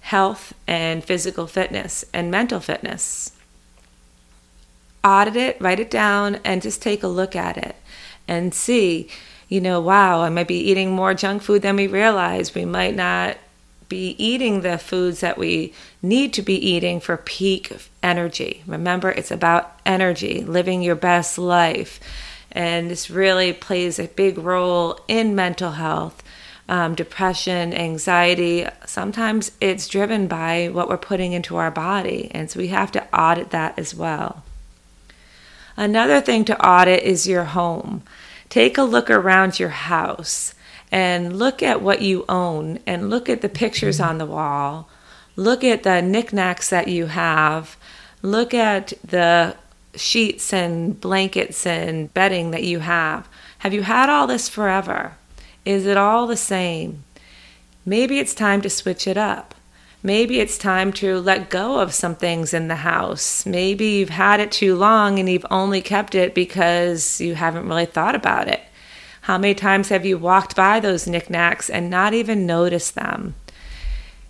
health 0.00 0.54
and 0.66 1.02
physical 1.02 1.48
fitness 1.48 2.04
and 2.12 2.30
mental 2.30 2.60
fitness? 2.60 3.32
Audit 5.06 5.36
it, 5.36 5.56
write 5.60 5.78
it 5.78 5.90
down, 5.90 6.40
and 6.44 6.60
just 6.60 6.82
take 6.82 7.04
a 7.04 7.08
look 7.08 7.36
at 7.36 7.56
it 7.56 7.76
and 8.26 8.52
see, 8.52 9.08
you 9.48 9.60
know, 9.60 9.80
wow, 9.80 10.22
I 10.22 10.30
might 10.30 10.48
be 10.48 10.58
eating 10.58 10.90
more 10.90 11.14
junk 11.14 11.42
food 11.42 11.62
than 11.62 11.76
we 11.76 11.86
realize. 11.86 12.56
We 12.56 12.64
might 12.64 12.96
not 12.96 13.36
be 13.88 14.16
eating 14.18 14.62
the 14.62 14.78
foods 14.78 15.20
that 15.20 15.38
we 15.38 15.72
need 16.02 16.32
to 16.32 16.42
be 16.42 16.54
eating 16.54 16.98
for 16.98 17.16
peak 17.16 17.72
energy. 18.02 18.64
Remember, 18.66 19.10
it's 19.10 19.30
about 19.30 19.78
energy, 19.86 20.42
living 20.42 20.82
your 20.82 20.96
best 20.96 21.38
life. 21.38 22.00
And 22.50 22.90
this 22.90 23.08
really 23.08 23.52
plays 23.52 24.00
a 24.00 24.08
big 24.08 24.38
role 24.38 24.98
in 25.06 25.36
mental 25.36 25.72
health, 25.72 26.22
um, 26.68 26.96
depression, 26.96 27.72
anxiety. 27.72 28.66
Sometimes 28.86 29.52
it's 29.60 29.86
driven 29.86 30.26
by 30.26 30.68
what 30.72 30.88
we're 30.88 30.96
putting 30.96 31.32
into 31.32 31.56
our 31.56 31.70
body. 31.70 32.28
And 32.34 32.50
so 32.50 32.58
we 32.58 32.68
have 32.68 32.90
to 32.92 33.06
audit 33.16 33.50
that 33.50 33.78
as 33.78 33.94
well. 33.94 34.42
Another 35.76 36.20
thing 36.20 36.44
to 36.46 36.66
audit 36.66 37.02
is 37.02 37.28
your 37.28 37.44
home. 37.44 38.02
Take 38.48 38.78
a 38.78 38.82
look 38.82 39.10
around 39.10 39.60
your 39.60 39.70
house 39.70 40.54
and 40.90 41.38
look 41.38 41.62
at 41.62 41.82
what 41.82 42.00
you 42.00 42.24
own 42.28 42.78
and 42.86 43.10
look 43.10 43.28
at 43.28 43.42
the 43.42 43.48
pictures 43.48 44.00
on 44.00 44.18
the 44.18 44.26
wall. 44.26 44.88
Look 45.34 45.62
at 45.64 45.82
the 45.82 46.00
knickknacks 46.00 46.70
that 46.70 46.88
you 46.88 47.06
have. 47.06 47.76
Look 48.22 48.54
at 48.54 48.94
the 49.04 49.56
sheets 49.94 50.52
and 50.52 50.98
blankets 51.00 51.66
and 51.66 52.12
bedding 52.14 52.52
that 52.52 52.64
you 52.64 52.78
have. 52.78 53.28
Have 53.58 53.74
you 53.74 53.82
had 53.82 54.08
all 54.08 54.26
this 54.26 54.48
forever? 54.48 55.16
Is 55.64 55.84
it 55.84 55.96
all 55.96 56.26
the 56.26 56.36
same? 56.36 57.04
Maybe 57.84 58.18
it's 58.18 58.34
time 58.34 58.62
to 58.62 58.70
switch 58.70 59.06
it 59.06 59.18
up. 59.18 59.55
Maybe 60.06 60.38
it's 60.38 60.56
time 60.56 60.92
to 61.02 61.18
let 61.18 61.50
go 61.50 61.80
of 61.80 61.92
some 61.92 62.14
things 62.14 62.54
in 62.54 62.68
the 62.68 62.76
house. 62.76 63.44
Maybe 63.44 63.86
you've 63.86 64.08
had 64.08 64.38
it 64.38 64.52
too 64.52 64.76
long 64.76 65.18
and 65.18 65.28
you've 65.28 65.44
only 65.50 65.80
kept 65.80 66.14
it 66.14 66.32
because 66.32 67.20
you 67.20 67.34
haven't 67.34 67.68
really 67.68 67.86
thought 67.86 68.14
about 68.14 68.46
it. 68.46 68.60
How 69.22 69.36
many 69.36 69.52
times 69.52 69.88
have 69.88 70.06
you 70.06 70.16
walked 70.16 70.54
by 70.54 70.78
those 70.78 71.08
knickknacks 71.08 71.68
and 71.68 71.90
not 71.90 72.14
even 72.14 72.46
noticed 72.46 72.94
them? 72.94 73.34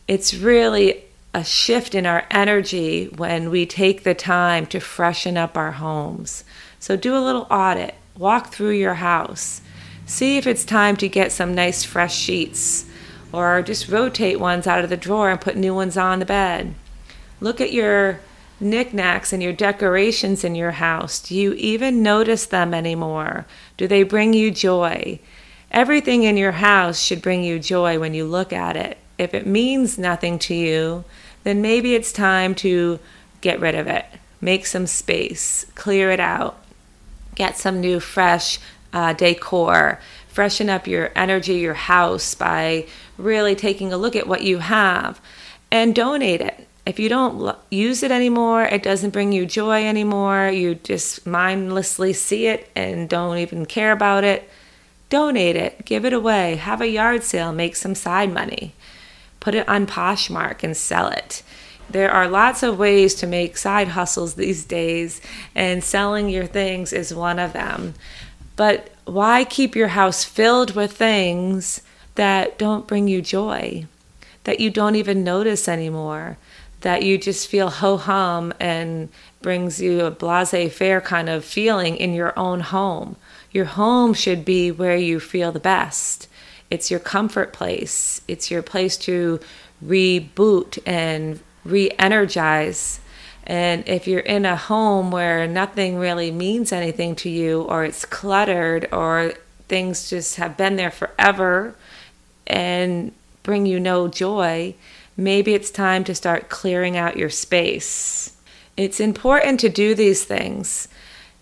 It's 0.08 0.32
really 0.32 1.04
a 1.34 1.44
shift 1.44 1.94
in 1.94 2.06
our 2.06 2.24
energy 2.30 3.08
when 3.14 3.50
we 3.50 3.66
take 3.66 4.02
the 4.02 4.14
time 4.14 4.64
to 4.68 4.80
freshen 4.80 5.36
up 5.36 5.58
our 5.58 5.72
homes. 5.72 6.42
So 6.80 6.96
do 6.96 7.14
a 7.14 7.20
little 7.20 7.46
audit, 7.50 7.96
walk 8.16 8.50
through 8.50 8.78
your 8.78 8.94
house, 8.94 9.60
see 10.06 10.38
if 10.38 10.46
it's 10.46 10.64
time 10.64 10.96
to 10.96 11.06
get 11.06 11.32
some 11.32 11.54
nice 11.54 11.84
fresh 11.84 12.16
sheets 12.16 12.86
or 13.36 13.62
just 13.62 13.88
rotate 13.88 14.40
ones 14.40 14.66
out 14.66 14.82
of 14.82 14.90
the 14.90 14.96
drawer 14.96 15.30
and 15.30 15.40
put 15.40 15.56
new 15.56 15.74
ones 15.74 15.96
on 15.96 16.18
the 16.18 16.24
bed. 16.24 16.74
Look 17.40 17.60
at 17.60 17.72
your 17.72 18.20
knickknacks 18.60 19.32
and 19.32 19.42
your 19.42 19.52
decorations 19.52 20.44
in 20.44 20.54
your 20.54 20.72
house? 20.72 21.20
Do 21.20 21.34
you 21.34 21.52
even 21.54 22.02
notice 22.02 22.46
them 22.46 22.72
anymore? 22.72 23.46
Do 23.76 23.86
they 23.86 24.02
bring 24.02 24.32
you 24.32 24.50
joy? 24.50 25.20
Everything 25.70 26.22
in 26.22 26.36
your 26.36 26.52
house 26.52 27.00
should 27.00 27.22
bring 27.22 27.44
you 27.44 27.58
joy 27.58 27.98
when 27.98 28.14
you 28.14 28.24
look 28.24 28.52
at 28.52 28.76
it. 28.76 28.98
If 29.18 29.34
it 29.34 29.46
means 29.46 29.98
nothing 29.98 30.38
to 30.40 30.54
you, 30.54 31.04
then 31.44 31.60
maybe 31.60 31.94
it's 31.94 32.12
time 32.12 32.54
to 32.56 32.98
get 33.40 33.60
rid 33.60 33.74
of 33.74 33.86
it. 33.86 34.06
Make 34.40 34.66
some 34.66 34.86
space, 34.86 35.66
clear 35.74 36.10
it 36.10 36.20
out, 36.20 36.62
get 37.34 37.56
some 37.56 37.80
new, 37.80 38.00
fresh 38.00 38.58
uh, 38.92 39.12
decor, 39.12 40.00
freshen 40.28 40.68
up 40.68 40.86
your 40.86 41.10
energy, 41.14 41.54
your 41.54 41.74
house 41.74 42.34
by 42.34 42.86
really 43.18 43.54
taking 43.54 43.92
a 43.92 43.96
look 43.96 44.16
at 44.16 44.26
what 44.26 44.42
you 44.42 44.58
have 44.58 45.20
and 45.70 45.94
donate 45.94 46.40
it. 46.40 46.66
If 46.84 47.00
you 47.00 47.08
don't 47.08 47.56
use 47.70 48.02
it 48.02 48.12
anymore, 48.12 48.62
it 48.62 48.82
doesn't 48.82 49.10
bring 49.10 49.32
you 49.32 49.44
joy 49.44 49.84
anymore, 49.84 50.48
you 50.48 50.76
just 50.76 51.26
mindlessly 51.26 52.12
see 52.12 52.46
it 52.46 52.70
and 52.76 53.08
don't 53.08 53.38
even 53.38 53.66
care 53.66 53.90
about 53.90 54.22
it, 54.22 54.48
donate 55.10 55.56
it, 55.56 55.84
give 55.84 56.04
it 56.04 56.12
away, 56.12 56.56
have 56.56 56.80
a 56.80 56.88
yard 56.88 57.24
sale, 57.24 57.52
make 57.52 57.74
some 57.74 57.96
side 57.96 58.32
money, 58.32 58.74
put 59.40 59.54
it 59.54 59.68
on 59.68 59.86
Poshmark 59.86 60.62
and 60.62 60.76
sell 60.76 61.08
it. 61.08 61.42
There 61.90 62.10
are 62.10 62.28
lots 62.28 62.62
of 62.62 62.78
ways 62.78 63.14
to 63.16 63.26
make 63.26 63.56
side 63.56 63.88
hustles 63.88 64.34
these 64.34 64.64
days, 64.64 65.20
and 65.54 65.82
selling 65.82 66.28
your 66.28 66.46
things 66.46 66.92
is 66.92 67.14
one 67.14 67.38
of 67.38 67.52
them. 67.52 67.94
But 68.56 68.90
why 69.04 69.44
keep 69.44 69.76
your 69.76 69.88
house 69.88 70.24
filled 70.24 70.74
with 70.74 70.92
things 70.92 71.82
that 72.16 72.58
don't 72.58 72.86
bring 72.86 73.08
you 73.08 73.22
joy, 73.22 73.86
that 74.44 74.60
you 74.60 74.70
don't 74.70 74.96
even 74.96 75.24
notice 75.24 75.68
anymore? 75.68 76.36
that 76.80 77.02
you 77.02 77.18
just 77.18 77.48
feel 77.48 77.68
ho 77.68 77.96
hum 77.96 78.52
and 78.60 79.08
brings 79.42 79.80
you 79.80 80.04
a 80.04 80.10
blase 80.10 80.72
faire 80.72 81.00
kind 81.00 81.28
of 81.28 81.44
feeling 81.44 81.96
in 81.96 82.14
your 82.14 82.38
own 82.38 82.60
home. 82.60 83.16
Your 83.50 83.64
home 83.64 84.14
should 84.14 84.44
be 84.44 84.70
where 84.70 84.96
you 84.96 85.18
feel 85.18 85.52
the 85.52 85.60
best. 85.60 86.28
It's 86.70 86.90
your 86.90 87.00
comfort 87.00 87.52
place, 87.52 88.20
it's 88.28 88.50
your 88.50 88.62
place 88.62 88.96
to 88.98 89.40
reboot 89.84 90.78
and 90.86 91.40
re 91.64 91.90
energize. 91.98 93.00
And 93.44 93.88
if 93.88 94.08
you're 94.08 94.20
in 94.20 94.44
a 94.44 94.56
home 94.56 95.10
where 95.10 95.46
nothing 95.46 95.98
really 95.98 96.30
means 96.32 96.72
anything 96.72 97.14
to 97.16 97.28
you, 97.28 97.62
or 97.62 97.84
it's 97.84 98.04
cluttered, 98.04 98.88
or 98.92 99.34
things 99.68 100.10
just 100.10 100.36
have 100.36 100.56
been 100.56 100.76
there 100.76 100.90
forever 100.90 101.74
and 102.46 103.12
bring 103.42 103.66
you 103.66 103.80
no 103.80 104.08
joy, 104.08 104.74
maybe 105.16 105.54
it's 105.54 105.70
time 105.70 106.04
to 106.04 106.14
start 106.14 106.48
clearing 106.48 106.96
out 106.96 107.16
your 107.16 107.30
space. 107.30 108.36
It's 108.76 109.00
important 109.00 109.60
to 109.60 109.68
do 109.68 109.94
these 109.94 110.24
things, 110.24 110.88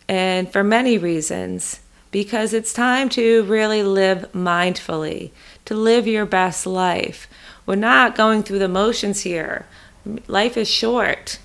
and 0.08 0.52
for 0.52 0.62
many 0.62 0.98
reasons, 0.98 1.80
because 2.10 2.52
it's 2.52 2.72
time 2.72 3.08
to 3.08 3.42
really 3.44 3.82
live 3.82 4.30
mindfully, 4.32 5.30
to 5.64 5.74
live 5.74 6.06
your 6.06 6.26
best 6.26 6.66
life. 6.66 7.26
We're 7.66 7.74
not 7.74 8.14
going 8.14 8.42
through 8.42 8.60
the 8.60 8.68
motions 8.68 9.22
here. 9.22 9.66
Life 10.28 10.56
is 10.56 10.68
short. 10.68 11.38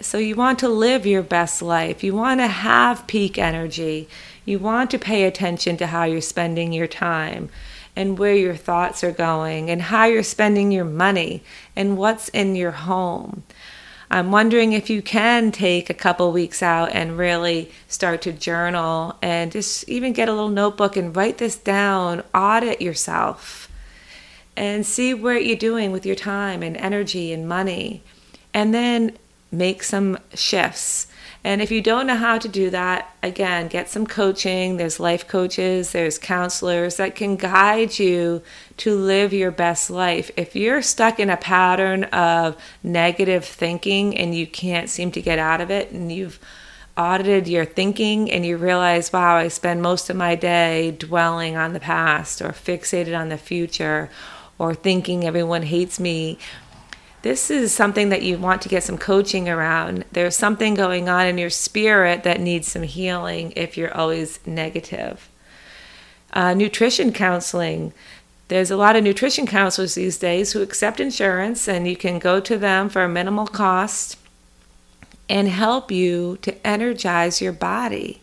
So, 0.00 0.16
you 0.16 0.36
want 0.36 0.60
to 0.60 0.68
live 0.68 1.04
your 1.04 1.24
best 1.24 1.60
life. 1.60 2.04
You 2.04 2.14
want 2.14 2.38
to 2.38 2.46
have 2.46 3.08
peak 3.08 3.36
energy. 3.36 4.08
You 4.44 4.60
want 4.60 4.92
to 4.92 4.98
pay 4.98 5.24
attention 5.24 5.76
to 5.78 5.88
how 5.88 6.04
you're 6.04 6.20
spending 6.20 6.72
your 6.72 6.86
time 6.86 7.50
and 7.98 8.16
where 8.16 8.36
your 8.36 8.54
thoughts 8.54 9.02
are 9.02 9.10
going 9.10 9.68
and 9.68 9.82
how 9.82 10.04
you're 10.04 10.22
spending 10.22 10.70
your 10.70 10.84
money 10.84 11.42
and 11.74 11.98
what's 11.98 12.28
in 12.28 12.54
your 12.54 12.70
home. 12.70 13.42
I'm 14.08 14.30
wondering 14.30 14.72
if 14.72 14.88
you 14.88 15.02
can 15.02 15.50
take 15.50 15.90
a 15.90 15.94
couple 15.94 16.30
weeks 16.30 16.62
out 16.62 16.92
and 16.92 17.18
really 17.18 17.72
start 17.88 18.22
to 18.22 18.32
journal 18.32 19.16
and 19.20 19.50
just 19.50 19.88
even 19.88 20.12
get 20.12 20.28
a 20.28 20.32
little 20.32 20.48
notebook 20.48 20.96
and 20.96 21.14
write 21.14 21.38
this 21.38 21.56
down, 21.56 22.22
audit 22.32 22.80
yourself, 22.80 23.68
and 24.56 24.86
see 24.86 25.12
what 25.12 25.44
you're 25.44 25.56
doing 25.56 25.90
with 25.90 26.06
your 26.06 26.14
time 26.14 26.62
and 26.62 26.76
energy 26.76 27.32
and 27.32 27.48
money. 27.48 28.04
And 28.54 28.72
then 28.72 29.18
make 29.50 29.82
some 29.82 30.18
shifts. 30.34 31.08
And 31.48 31.62
if 31.62 31.70
you 31.70 31.80
don't 31.80 32.06
know 32.06 32.14
how 32.14 32.36
to 32.36 32.46
do 32.46 32.68
that, 32.68 33.16
again, 33.22 33.68
get 33.68 33.88
some 33.88 34.06
coaching. 34.06 34.76
There's 34.76 35.00
life 35.00 35.26
coaches, 35.26 35.92
there's 35.92 36.18
counselors 36.18 36.98
that 36.98 37.14
can 37.14 37.36
guide 37.36 37.98
you 37.98 38.42
to 38.76 38.94
live 38.94 39.32
your 39.32 39.50
best 39.50 39.88
life. 39.88 40.30
If 40.36 40.54
you're 40.54 40.82
stuck 40.82 41.18
in 41.18 41.30
a 41.30 41.38
pattern 41.38 42.04
of 42.04 42.62
negative 42.82 43.46
thinking 43.46 44.14
and 44.14 44.34
you 44.34 44.46
can't 44.46 44.90
seem 44.90 45.10
to 45.12 45.22
get 45.22 45.38
out 45.38 45.62
of 45.62 45.70
it, 45.70 45.90
and 45.90 46.12
you've 46.12 46.38
audited 46.98 47.48
your 47.48 47.64
thinking 47.64 48.30
and 48.30 48.44
you 48.44 48.58
realize, 48.58 49.10
wow, 49.10 49.36
I 49.36 49.48
spend 49.48 49.80
most 49.80 50.10
of 50.10 50.16
my 50.16 50.34
day 50.34 50.90
dwelling 50.90 51.56
on 51.56 51.72
the 51.72 51.80
past 51.80 52.42
or 52.42 52.50
fixated 52.50 53.18
on 53.18 53.30
the 53.30 53.38
future 53.38 54.10
or 54.58 54.74
thinking 54.74 55.24
everyone 55.24 55.62
hates 55.62 55.98
me 55.98 56.38
this 57.22 57.50
is 57.50 57.74
something 57.74 58.10
that 58.10 58.22
you 58.22 58.38
want 58.38 58.62
to 58.62 58.68
get 58.68 58.84
some 58.84 58.98
coaching 58.98 59.48
around. 59.48 60.04
There's 60.12 60.36
something 60.36 60.74
going 60.74 61.08
on 61.08 61.26
in 61.26 61.38
your 61.38 61.50
spirit 61.50 62.22
that 62.22 62.40
needs 62.40 62.68
some 62.68 62.82
healing 62.82 63.52
if 63.56 63.76
you're 63.76 63.94
always 63.94 64.38
negative. 64.46 65.28
Uh, 66.32 66.54
nutrition 66.54 67.12
counseling. 67.12 67.92
There's 68.48 68.70
a 68.70 68.76
lot 68.76 68.96
of 68.96 69.04
nutrition 69.04 69.46
counselors 69.46 69.94
these 69.94 70.18
days 70.18 70.52
who 70.52 70.62
accept 70.62 71.00
insurance, 71.00 71.68
and 71.68 71.88
you 71.88 71.96
can 71.96 72.18
go 72.18 72.40
to 72.40 72.56
them 72.56 72.88
for 72.88 73.02
a 73.02 73.08
minimal 73.08 73.46
cost 73.46 74.16
and 75.28 75.48
help 75.48 75.90
you 75.90 76.38
to 76.42 76.66
energize 76.66 77.40
your 77.42 77.52
body 77.52 78.22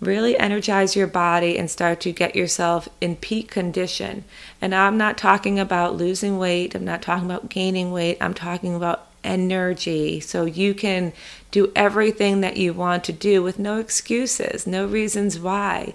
really 0.00 0.38
energize 0.38 0.96
your 0.96 1.06
body 1.06 1.58
and 1.58 1.70
start 1.70 2.00
to 2.00 2.12
get 2.12 2.34
yourself 2.34 2.88
in 3.00 3.16
peak 3.16 3.50
condition. 3.50 4.24
And 4.60 4.74
I'm 4.74 4.96
not 4.96 5.18
talking 5.18 5.58
about 5.58 5.96
losing 5.96 6.38
weight, 6.38 6.74
I'm 6.74 6.84
not 6.84 7.02
talking 7.02 7.30
about 7.30 7.50
gaining 7.50 7.92
weight, 7.92 8.16
I'm 8.20 8.34
talking 8.34 8.74
about 8.74 9.06
energy. 9.22 10.20
So 10.20 10.44
you 10.46 10.72
can 10.74 11.12
do 11.50 11.70
everything 11.76 12.40
that 12.40 12.56
you 12.56 12.72
want 12.72 13.04
to 13.04 13.12
do 13.12 13.42
with 13.42 13.58
no 13.58 13.78
excuses, 13.78 14.66
no 14.66 14.86
reasons 14.86 15.38
why. 15.38 15.94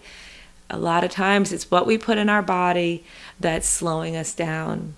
A 0.69 0.77
lot 0.77 1.03
of 1.03 1.11
times 1.11 1.51
it's 1.51 1.71
what 1.71 1.87
we 1.87 1.97
put 1.97 2.17
in 2.17 2.29
our 2.29 2.41
body 2.41 3.03
that's 3.39 3.67
slowing 3.67 4.15
us 4.15 4.33
down. 4.33 4.95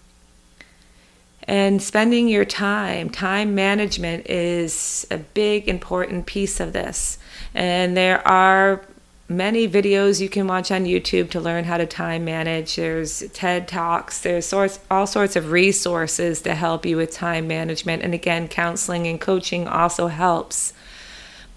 And 1.43 1.81
spending 1.81 2.27
your 2.27 2.43
time, 2.43 3.09
time 3.09 3.55
management 3.55 4.29
is 4.29 5.07
a 5.09 5.17
big 5.17 5.69
important 5.69 6.25
piece 6.25 6.59
of 6.59 6.73
this. 6.73 7.19
And 7.53 7.95
there 7.95 8.25
are 8.27 8.81
many 9.29 9.67
videos 9.67 10.21
you 10.21 10.29
can 10.29 10.47
watch 10.47 10.71
on 10.71 10.85
YouTube 10.85 11.29
to 11.31 11.39
learn 11.39 11.65
how 11.65 11.77
to 11.77 11.85
time 11.85 12.25
manage. 12.25 12.75
There's 12.75 13.19
TED 13.33 13.67
Talks, 13.67 14.21
there's 14.21 14.45
sorts, 14.45 14.79
all 14.89 15.07
sorts 15.07 15.35
of 15.35 15.51
resources 15.51 16.41
to 16.41 16.55
help 16.55 16.85
you 16.85 16.97
with 16.97 17.11
time 17.11 17.47
management. 17.47 18.03
And 18.03 18.13
again, 18.13 18.47
counseling 18.47 19.07
and 19.07 19.19
coaching 19.19 19.67
also 19.67 20.07
helps. 20.07 20.73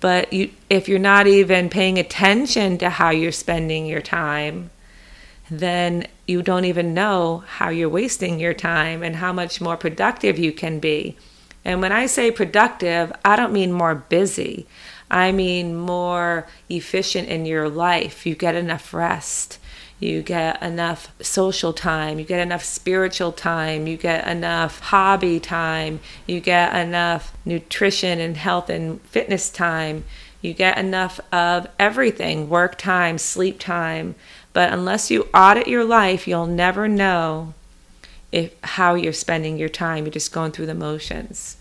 But 0.01 0.33
you, 0.33 0.51
if 0.69 0.89
you're 0.89 0.99
not 0.99 1.27
even 1.27 1.69
paying 1.69 1.99
attention 1.99 2.79
to 2.79 2.91
how 2.91 3.11
you're 3.11 3.33
spending 3.33 3.87
your 3.87 4.01
time, 4.01 4.71
then 5.51 6.07
you 6.27 6.43
don't 6.43 6.65
even 6.65 6.95
know 6.95 7.45
how 7.47 7.69
you're 7.69 7.89
wasting 7.89 8.41
your 8.41 8.55
time 8.55 9.03
and 9.03 9.17
how 9.17 9.33
much 9.33 9.61
more 9.61 9.77
productive 9.77 10.39
you 10.39 10.53
can 10.53 10.79
be. 10.79 11.17
And 11.65 11.83
when 11.83 11.93
I 11.93 12.07
say 12.07 12.31
productive, 12.31 13.13
I 13.25 13.37
don't 13.37 13.53
mean 13.53 13.73
more 13.73 13.95
busy. 13.95 14.67
I 15.11 15.33
mean 15.33 15.75
more 15.75 16.47
efficient 16.69 17.29
in 17.29 17.45
your 17.45 17.69
life. 17.69 18.25
You 18.25 18.35
get 18.35 18.55
enough 18.55 18.95
rest. 18.95 19.59
You 19.99 20.23
get 20.23 20.63
enough 20.63 21.13
social 21.21 21.73
time. 21.73 22.19
You 22.19 22.25
get 22.25 22.41
enough 22.41 22.65
spiritual 22.65 23.33
time. 23.33 23.87
You 23.87 23.97
get 23.97 24.27
enough 24.27 24.81
hobby 24.81 25.41
time. 25.41 26.01
You 26.27 26.41
get 26.41 26.75
enough 26.75 27.37
nutrition 27.45 28.21
and 28.21 28.37
health 28.37 28.71
and 28.71 29.01
fitness 29.03 29.51
time. 29.51 30.05
You 30.41 30.55
get 30.55 30.79
enough 30.79 31.21
of 31.33 31.67
everything 31.79 32.49
work 32.49 32.79
time, 32.79 33.19
sleep 33.19 33.59
time. 33.59 34.15
But 34.55 34.73
unless 34.73 35.11
you 35.11 35.29
audit 35.35 35.67
your 35.67 35.85
life, 35.85 36.27
you'll 36.27 36.47
never 36.47 36.89
know 36.89 37.53
if 38.33 38.55
how 38.63 38.95
you're 38.95 39.13
spending 39.13 39.59
your 39.59 39.69
time. 39.69 40.05
You're 40.05 40.13
just 40.13 40.33
going 40.33 40.53
through 40.53 40.67
the 40.67 40.75
motions 40.75 41.57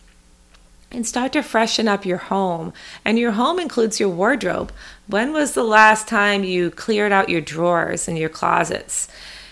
and 0.92 1.06
start 1.06 1.34
to 1.34 1.44
freshen 1.44 1.88
up 1.88 2.06
your 2.06 2.18
home. 2.18 2.74
And 3.06 3.20
your 3.20 3.32
home 3.32 3.60
includes 3.60 4.00
your 4.00 4.10
wardrobe. 4.10 4.72
When 5.08 5.34
was 5.34 5.54
the 5.54 5.64
last 5.64 6.08
time 6.08 6.44
you 6.44 6.72
cleared 6.72 7.12
out 7.12 7.30
your 7.30 7.42
drawers 7.42 8.08
and 8.08 8.18
your 8.18 8.30
closets 8.30 9.08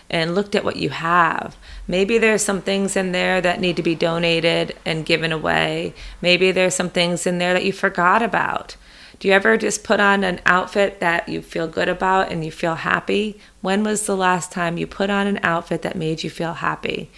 and 0.10 0.34
looked 0.34 0.56
at 0.56 0.64
what 0.64 0.78
you 0.78 0.90
have? 0.90 1.56
Maybe 1.88 2.18
there's 2.18 2.44
some 2.44 2.62
things 2.62 2.96
in 2.96 3.12
there 3.12 3.40
that 3.42 3.60
need 3.60 3.76
to 3.76 3.84
be 3.84 3.96
donated 3.96 4.76
and 4.86 5.06
given 5.06 5.32
away. 5.32 5.94
Maybe 6.22 6.52
there's 6.52 6.76
some 6.76 6.90
things 6.90 7.28
in 7.28 7.38
there 7.38 7.54
that 7.54 7.66
you 7.66 7.72
forgot 7.72 8.22
about. 8.22 8.76
Do 9.20 9.28
you 9.28 9.34
ever 9.34 9.58
just 9.58 9.84
put 9.84 10.00
on 10.00 10.24
an 10.24 10.42
outfit 10.46 11.00
that 11.00 11.28
you 11.28 11.42
feel 11.42 11.68
good 11.68 11.90
about 11.90 12.32
and 12.32 12.46
you 12.46 12.52
feel 12.52 12.76
happy? 12.76 13.40
When 13.62 13.84
was 13.84 14.06
the 14.06 14.18
last 14.18 14.52
time 14.52 14.78
you 14.78 14.86
put 14.86 15.10
on 15.10 15.26
an 15.26 15.40
outfit 15.42 15.82
that 15.82 15.96
made 15.96 16.24
you 16.24 16.30
feel 16.30 16.54
happy? 16.54 17.10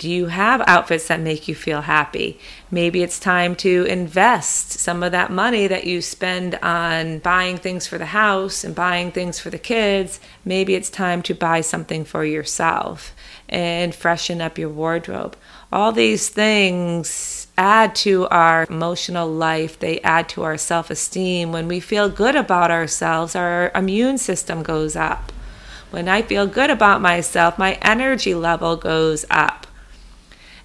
Do 0.00 0.08
you 0.08 0.28
have 0.28 0.62
outfits 0.66 1.08
that 1.08 1.20
make 1.20 1.46
you 1.46 1.54
feel 1.54 1.82
happy? 1.82 2.40
Maybe 2.70 3.02
it's 3.02 3.20
time 3.20 3.54
to 3.56 3.84
invest 3.84 4.72
some 4.72 5.02
of 5.02 5.12
that 5.12 5.30
money 5.30 5.66
that 5.66 5.84
you 5.84 6.00
spend 6.00 6.54
on 6.62 7.18
buying 7.18 7.58
things 7.58 7.86
for 7.86 7.98
the 7.98 8.06
house 8.06 8.64
and 8.64 8.74
buying 8.74 9.12
things 9.12 9.38
for 9.38 9.50
the 9.50 9.58
kids. 9.58 10.18
Maybe 10.42 10.74
it's 10.74 10.88
time 10.88 11.20
to 11.24 11.34
buy 11.34 11.60
something 11.60 12.06
for 12.06 12.24
yourself 12.24 13.14
and 13.46 13.94
freshen 13.94 14.40
up 14.40 14.56
your 14.56 14.70
wardrobe. 14.70 15.36
All 15.70 15.92
these 15.92 16.30
things 16.30 17.48
add 17.58 17.94
to 17.96 18.26
our 18.28 18.66
emotional 18.70 19.28
life, 19.28 19.78
they 19.78 20.00
add 20.00 20.30
to 20.30 20.44
our 20.44 20.56
self 20.56 20.88
esteem. 20.88 21.52
When 21.52 21.68
we 21.68 21.78
feel 21.78 22.08
good 22.08 22.36
about 22.36 22.70
ourselves, 22.70 23.36
our 23.36 23.70
immune 23.74 24.16
system 24.16 24.62
goes 24.62 24.96
up. 24.96 25.30
When 25.90 26.08
I 26.08 26.22
feel 26.22 26.46
good 26.46 26.70
about 26.70 27.02
myself, 27.02 27.58
my 27.58 27.74
energy 27.82 28.34
level 28.34 28.76
goes 28.76 29.26
up. 29.28 29.66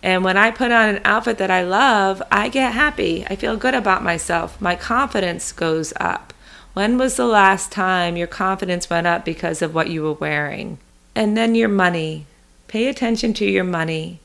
And 0.05 0.23
when 0.23 0.37
I 0.37 0.51
put 0.51 0.71
on 0.71 0.89
an 0.89 1.01
outfit 1.03 1.39
that 1.39 1.49
I 1.49 1.63
love, 1.63 2.21
I 2.31 2.47
get 2.47 2.73
happy. 2.73 3.25
I 3.27 3.35
feel 3.35 3.57
good 3.57 3.73
about 3.73 4.03
myself. 4.03 4.61
My 4.61 4.75
confidence 4.75 5.51
goes 5.51 5.93
up. 5.99 6.31
When 6.75 6.99
was 6.99 7.15
the 7.15 7.25
last 7.25 7.71
time 7.71 8.15
your 8.15 8.27
confidence 8.27 8.87
went 8.87 9.07
up 9.07 9.25
because 9.25 9.63
of 9.63 9.73
what 9.73 9.89
you 9.89 10.03
were 10.03 10.13
wearing? 10.13 10.77
And 11.15 11.35
then 11.35 11.55
your 11.55 11.69
money. 11.69 12.27
Pay 12.67 12.87
attention 12.87 13.33
to 13.33 13.45
your 13.45 13.63
money. 13.63 14.19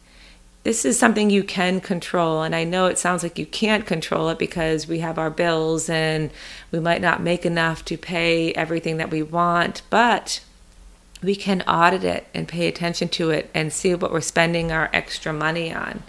This 0.64 0.85
is 0.85 0.99
something 0.99 1.31
you 1.31 1.43
can 1.43 1.81
control. 1.81 2.43
And 2.43 2.55
I 2.55 2.64
know 2.64 2.85
it 2.85 2.99
sounds 2.99 3.23
like 3.23 3.38
you 3.38 3.47
can't 3.47 3.87
control 3.87 4.29
it 4.29 4.38
because 4.38 4.87
we 4.87 4.99
have 4.99 5.16
our 5.16 5.31
bills 5.31 5.88
and 5.88 6.31
we 6.71 6.79
might 6.79 7.01
not 7.01 7.23
make 7.23 7.47
enough 7.47 7.87
to 7.87 7.97
pay 7.97 8.53
everything 8.53 8.99
that 8.99 9.11
we 9.11 9.23
want. 9.23 9.81
But 9.88 10.43
we 11.23 11.37
can 11.37 11.63
audit 11.63 12.05
it 12.05 12.27
and 12.35 12.49
pay 12.49 12.67
attention 12.67 13.09
to 13.09 13.31
it 13.31 13.51
and 13.55 13.73
see 13.73 13.95
what 13.95 14.13
we're 14.13 14.21
spending 14.21 14.73
our 14.73 14.89
extra 14.93 15.33
money 15.33 15.73
on. 15.73 16.03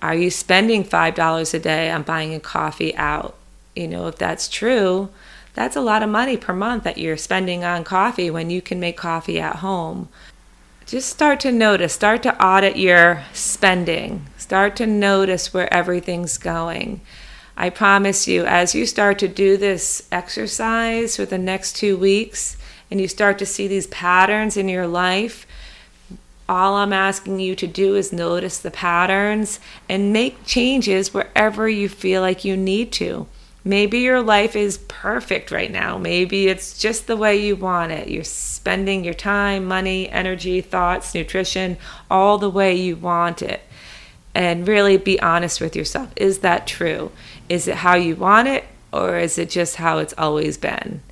Are 0.00 0.14
you 0.14 0.30
spending 0.30 0.84
$5 0.84 1.54
a 1.54 1.58
day 1.58 1.90
on 1.90 2.02
buying 2.02 2.34
a 2.34 2.40
coffee 2.40 2.94
out? 2.96 3.36
You 3.74 3.88
know, 3.88 4.06
if 4.06 4.16
that's 4.16 4.48
true, 4.48 5.08
that's 5.54 5.76
a 5.76 5.80
lot 5.80 6.04
of 6.04 6.08
money 6.08 6.36
per 6.36 6.52
month 6.52 6.84
that 6.84 6.98
you're 6.98 7.16
spending 7.16 7.64
on 7.64 7.82
coffee 7.82 8.30
when 8.30 8.50
you 8.50 8.62
can 8.62 8.78
make 8.78 8.96
coffee 8.96 9.40
at 9.40 9.56
home. 9.56 10.08
Just 10.86 11.10
start 11.10 11.40
to 11.40 11.52
notice, 11.52 11.92
start 11.92 12.22
to 12.22 12.42
audit 12.42 12.76
your 12.76 13.24
spending, 13.32 14.26
start 14.38 14.76
to 14.76 14.86
notice 14.86 15.52
where 15.52 15.72
everything's 15.74 16.38
going. 16.38 17.00
I 17.56 17.70
promise 17.70 18.28
you, 18.28 18.44
as 18.44 18.76
you 18.76 18.86
start 18.86 19.18
to 19.18 19.26
do 19.26 19.56
this 19.56 20.06
exercise 20.12 21.16
for 21.16 21.24
the 21.24 21.38
next 21.38 21.74
two 21.74 21.96
weeks, 21.96 22.56
and 22.90 23.00
you 23.00 23.08
start 23.08 23.38
to 23.38 23.46
see 23.46 23.68
these 23.68 23.86
patterns 23.88 24.56
in 24.56 24.68
your 24.68 24.86
life, 24.86 25.46
all 26.48 26.76
I'm 26.76 26.92
asking 26.94 27.40
you 27.40 27.54
to 27.56 27.66
do 27.66 27.94
is 27.94 28.12
notice 28.12 28.58
the 28.58 28.70
patterns 28.70 29.60
and 29.88 30.12
make 30.12 30.46
changes 30.46 31.12
wherever 31.12 31.68
you 31.68 31.88
feel 31.88 32.22
like 32.22 32.44
you 32.44 32.56
need 32.56 32.90
to. 32.92 33.26
Maybe 33.64 33.98
your 33.98 34.22
life 34.22 34.56
is 34.56 34.78
perfect 34.88 35.50
right 35.50 35.70
now. 35.70 35.98
Maybe 35.98 36.48
it's 36.48 36.78
just 36.78 37.06
the 37.06 37.18
way 37.18 37.36
you 37.36 37.54
want 37.54 37.92
it. 37.92 38.08
You're 38.08 38.24
spending 38.24 39.04
your 39.04 39.12
time, 39.12 39.66
money, 39.66 40.08
energy, 40.08 40.62
thoughts, 40.62 41.14
nutrition 41.14 41.76
all 42.10 42.38
the 42.38 42.48
way 42.48 42.74
you 42.74 42.96
want 42.96 43.42
it. 43.42 43.60
and 44.34 44.68
really 44.68 44.96
be 44.96 45.20
honest 45.20 45.60
with 45.60 45.74
yourself. 45.74 46.10
Is 46.16 46.38
that 46.38 46.66
true? 46.66 47.10
Is 47.48 47.66
it 47.66 47.76
how 47.76 47.96
you 47.96 48.14
want 48.14 48.46
it, 48.48 48.64
or 48.92 49.18
is 49.18 49.36
it 49.36 49.50
just 49.50 49.76
how 49.76 49.98
it's 49.98 50.14
always 50.16 50.56
been? 50.56 51.02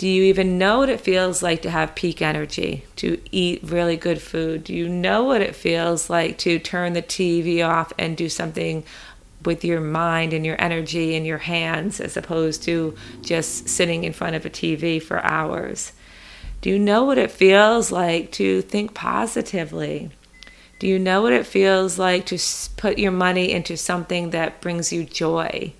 Do 0.00 0.08
you 0.08 0.22
even 0.22 0.56
know 0.56 0.78
what 0.78 0.88
it 0.88 1.02
feels 1.02 1.42
like 1.42 1.60
to 1.60 1.68
have 1.68 1.94
peak 1.94 2.22
energy, 2.22 2.86
to 2.96 3.20
eat 3.30 3.62
really 3.62 3.98
good 3.98 4.22
food? 4.22 4.64
Do 4.64 4.72
you 4.72 4.88
know 4.88 5.24
what 5.24 5.42
it 5.42 5.54
feels 5.54 6.08
like 6.08 6.38
to 6.38 6.58
turn 6.58 6.94
the 6.94 7.02
TV 7.02 7.62
off 7.62 7.92
and 7.98 8.16
do 8.16 8.30
something 8.30 8.82
with 9.44 9.62
your 9.62 9.82
mind 9.82 10.32
and 10.32 10.46
your 10.46 10.58
energy 10.58 11.14
and 11.14 11.26
your 11.26 11.36
hands 11.36 12.00
as 12.00 12.16
opposed 12.16 12.62
to 12.62 12.96
just 13.20 13.68
sitting 13.68 14.04
in 14.04 14.14
front 14.14 14.36
of 14.36 14.46
a 14.46 14.48
TV 14.48 15.02
for 15.02 15.22
hours? 15.22 15.92
Do 16.62 16.70
you 16.70 16.78
know 16.78 17.04
what 17.04 17.18
it 17.18 17.30
feels 17.30 17.92
like 17.92 18.32
to 18.32 18.62
think 18.62 18.94
positively? 18.94 20.08
Do 20.78 20.86
you 20.86 20.98
know 20.98 21.20
what 21.20 21.34
it 21.34 21.44
feels 21.44 21.98
like 21.98 22.24
to 22.24 22.38
put 22.78 22.98
your 22.98 23.12
money 23.12 23.52
into 23.52 23.76
something 23.76 24.30
that 24.30 24.62
brings 24.62 24.94
you 24.94 25.04
joy? 25.04 25.74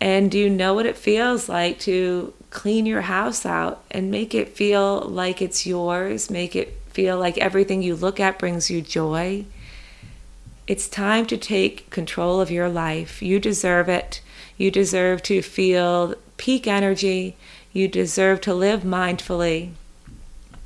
And 0.00 0.30
do 0.30 0.38
you 0.38 0.48
know 0.48 0.74
what 0.74 0.86
it 0.86 0.96
feels 0.96 1.48
like 1.48 1.80
to 1.80 2.34
clean 2.50 2.86
your 2.86 3.02
house 3.02 3.46
out 3.46 3.82
and 3.90 4.10
make 4.10 4.34
it 4.34 4.56
feel 4.56 5.00
like 5.00 5.40
it's 5.40 5.66
yours? 5.66 6.30
Make 6.30 6.54
it 6.54 6.76
feel 6.88 7.18
like 7.18 7.38
everything 7.38 7.82
you 7.82 7.96
look 7.96 8.20
at 8.20 8.38
brings 8.38 8.70
you 8.70 8.82
joy? 8.82 9.44
It's 10.66 10.88
time 10.88 11.26
to 11.26 11.36
take 11.36 11.90
control 11.90 12.40
of 12.40 12.50
your 12.50 12.68
life. 12.68 13.22
You 13.22 13.40
deserve 13.40 13.88
it. 13.88 14.20
You 14.56 14.70
deserve 14.70 15.22
to 15.24 15.42
feel 15.42 16.14
peak 16.36 16.66
energy. 16.66 17.36
You 17.72 17.88
deserve 17.88 18.40
to 18.42 18.54
live 18.54 18.82
mindfully 18.82 19.72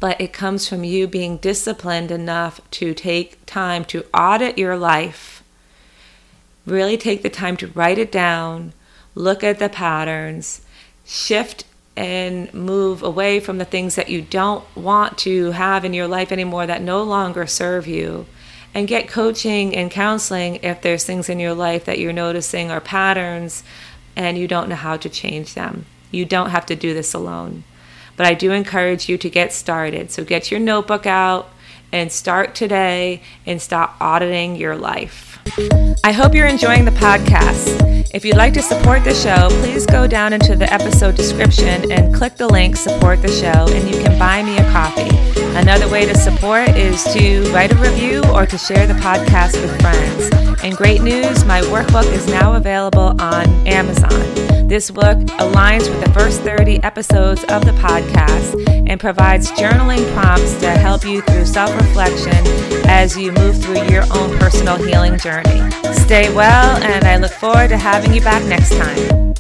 but 0.05 0.21
it 0.21 0.35
comes 0.35 0.69
from 0.69 0.85
you 0.85 1.09
being 1.09 1.39
disciplined 1.39 2.11
enough 2.11 2.61
to 2.71 2.93
take 2.93 3.39
time 3.47 3.87
to 3.87 4.05
audit 4.13 4.59
your 4.59 4.77
life, 4.77 5.43
really 6.67 6.99
take 6.99 7.23
the 7.23 7.31
time 7.31 7.57
to 7.57 7.69
write 7.69 7.97
it 7.97 8.13
down, 8.13 8.75
look 9.15 9.43
at 9.43 9.59
the 9.59 9.69
patterns, 9.71 10.61
shift 11.07 11.65
and 11.97 12.53
move 12.53 13.03
away 13.03 13.39
from 13.41 13.59
the 13.59 13.65
things 13.65 13.95
that 13.95 14.09
you 14.09 14.21
don't 14.21 14.65
want 14.77 15.17
to 15.19 15.53
have 15.53 15.85
in 15.85 15.95
your 15.95 16.09
life 16.09 16.33
anymore 16.33 16.67
that 16.67 16.83
no 16.83 17.03
longer 17.03 17.47
serve 17.47 17.87
you. 17.87 18.27
And 18.75 18.89
get 18.89 19.07
coaching 19.07 19.75
and 19.77 19.91
counseling 19.91 20.57
if 20.57 20.83
there's 20.83 21.05
things 21.05 21.29
in 21.29 21.39
your 21.39 21.55
life 21.55 21.85
that 21.85 22.01
you're 22.01 22.13
noticing 22.13 22.73
are 22.73 22.81
patterns 22.81 23.63
and 24.17 24.37
you 24.37 24.49
don't 24.49 24.69
know 24.69 24.75
how 24.75 24.97
to 24.97 25.09
change 25.09 25.55
them. 25.55 25.87
You 26.11 26.25
don't 26.25 26.51
have 26.51 26.67
to 26.67 26.77
do 26.77 26.93
this 26.93 27.15
alone. 27.15 27.63
But 28.17 28.27
I 28.27 28.35
do 28.35 28.51
encourage 28.51 29.09
you 29.09 29.17
to 29.19 29.31
get 29.31 29.53
started. 29.53 30.11
So 30.11 30.25
get 30.25 30.51
your 30.51 30.61
notebook 30.61 31.07
out 31.07 31.49
and 31.95 32.11
start 32.11 32.57
today 32.57 33.23
and 33.47 33.63
stop 33.63 33.97
auditing 34.01 34.57
your 34.57 34.75
life. 34.75 35.39
I 36.03 36.11
hope 36.11 36.35
you're 36.35 36.49
enjoying 36.49 36.85
the 36.85 36.91
podcast. 36.91 38.11
If 38.13 38.25
you'd 38.25 38.37
like 38.37 38.53
to 38.55 38.63
support 38.63 39.05
the 39.05 39.15
show, 39.15 39.49
please 39.61 39.87
go 39.87 40.09
down 40.09 40.33
into 40.33 40.57
the 40.57 40.71
episode 40.73 41.15
description 41.15 41.93
and 41.93 42.13
click 42.13 42.37
the 42.37 42.49
link 42.49 42.77
Support 42.77 43.23
the 43.23 43.29
Show, 43.29 43.73
and 43.73 43.89
you 43.89 44.03
can 44.03 44.19
buy 44.19 44.43
me 44.43 44.59
a 44.59 44.71
coffee. 44.73 45.09
Another 45.57 45.89
way 45.89 46.05
to 46.05 46.17
support 46.19 46.69
is 46.71 47.05
to 47.15 47.45
write 47.53 47.71
a 47.71 47.77
review 47.77 48.23
or 48.33 48.45
to 48.45 48.59
share 48.59 48.89
the 48.89 48.95
podcast 48.95 49.61
with 49.63 49.81
friends. 49.81 50.63
And 50.65 50.77
great 50.77 51.01
news, 51.01 51.45
my 51.45 51.61
workbook 51.63 52.13
is 52.13 52.27
now 52.27 52.55
available 52.55 53.21
on 53.21 53.49
Amazon. 53.69 54.54
This 54.67 54.91
book 54.91 55.19
aligns 55.39 55.91
with 55.91 56.03
the 56.03 56.11
first 56.13 56.41
30 56.41 56.83
episodes 56.83 57.45
of 57.45 57.67
the 57.67 57.73
podcast 57.73 58.89
and 58.89 58.99
provides 58.99 59.51
journaling 59.53 60.11
prompts 60.15 60.59
to 60.61 60.71
help 60.71 61.05
you 61.05 61.21
through 61.21 61.45
self 61.45 61.75
reflection 61.77 62.33
as 62.89 63.15
you 63.17 63.31
move 63.33 63.63
through 63.63 63.87
your 63.89 64.05
own 64.11 64.39
personal 64.39 64.77
healing 64.77 65.19
journey. 65.19 65.71
Stay 65.93 66.35
well, 66.35 66.83
and 66.83 67.05
I 67.05 67.19
look 67.19 67.33
forward 67.33 67.69
to 67.69 67.77
having 67.77 68.15
you 68.15 68.23
back 68.23 68.43
next 68.47 68.71
time. 68.71 69.35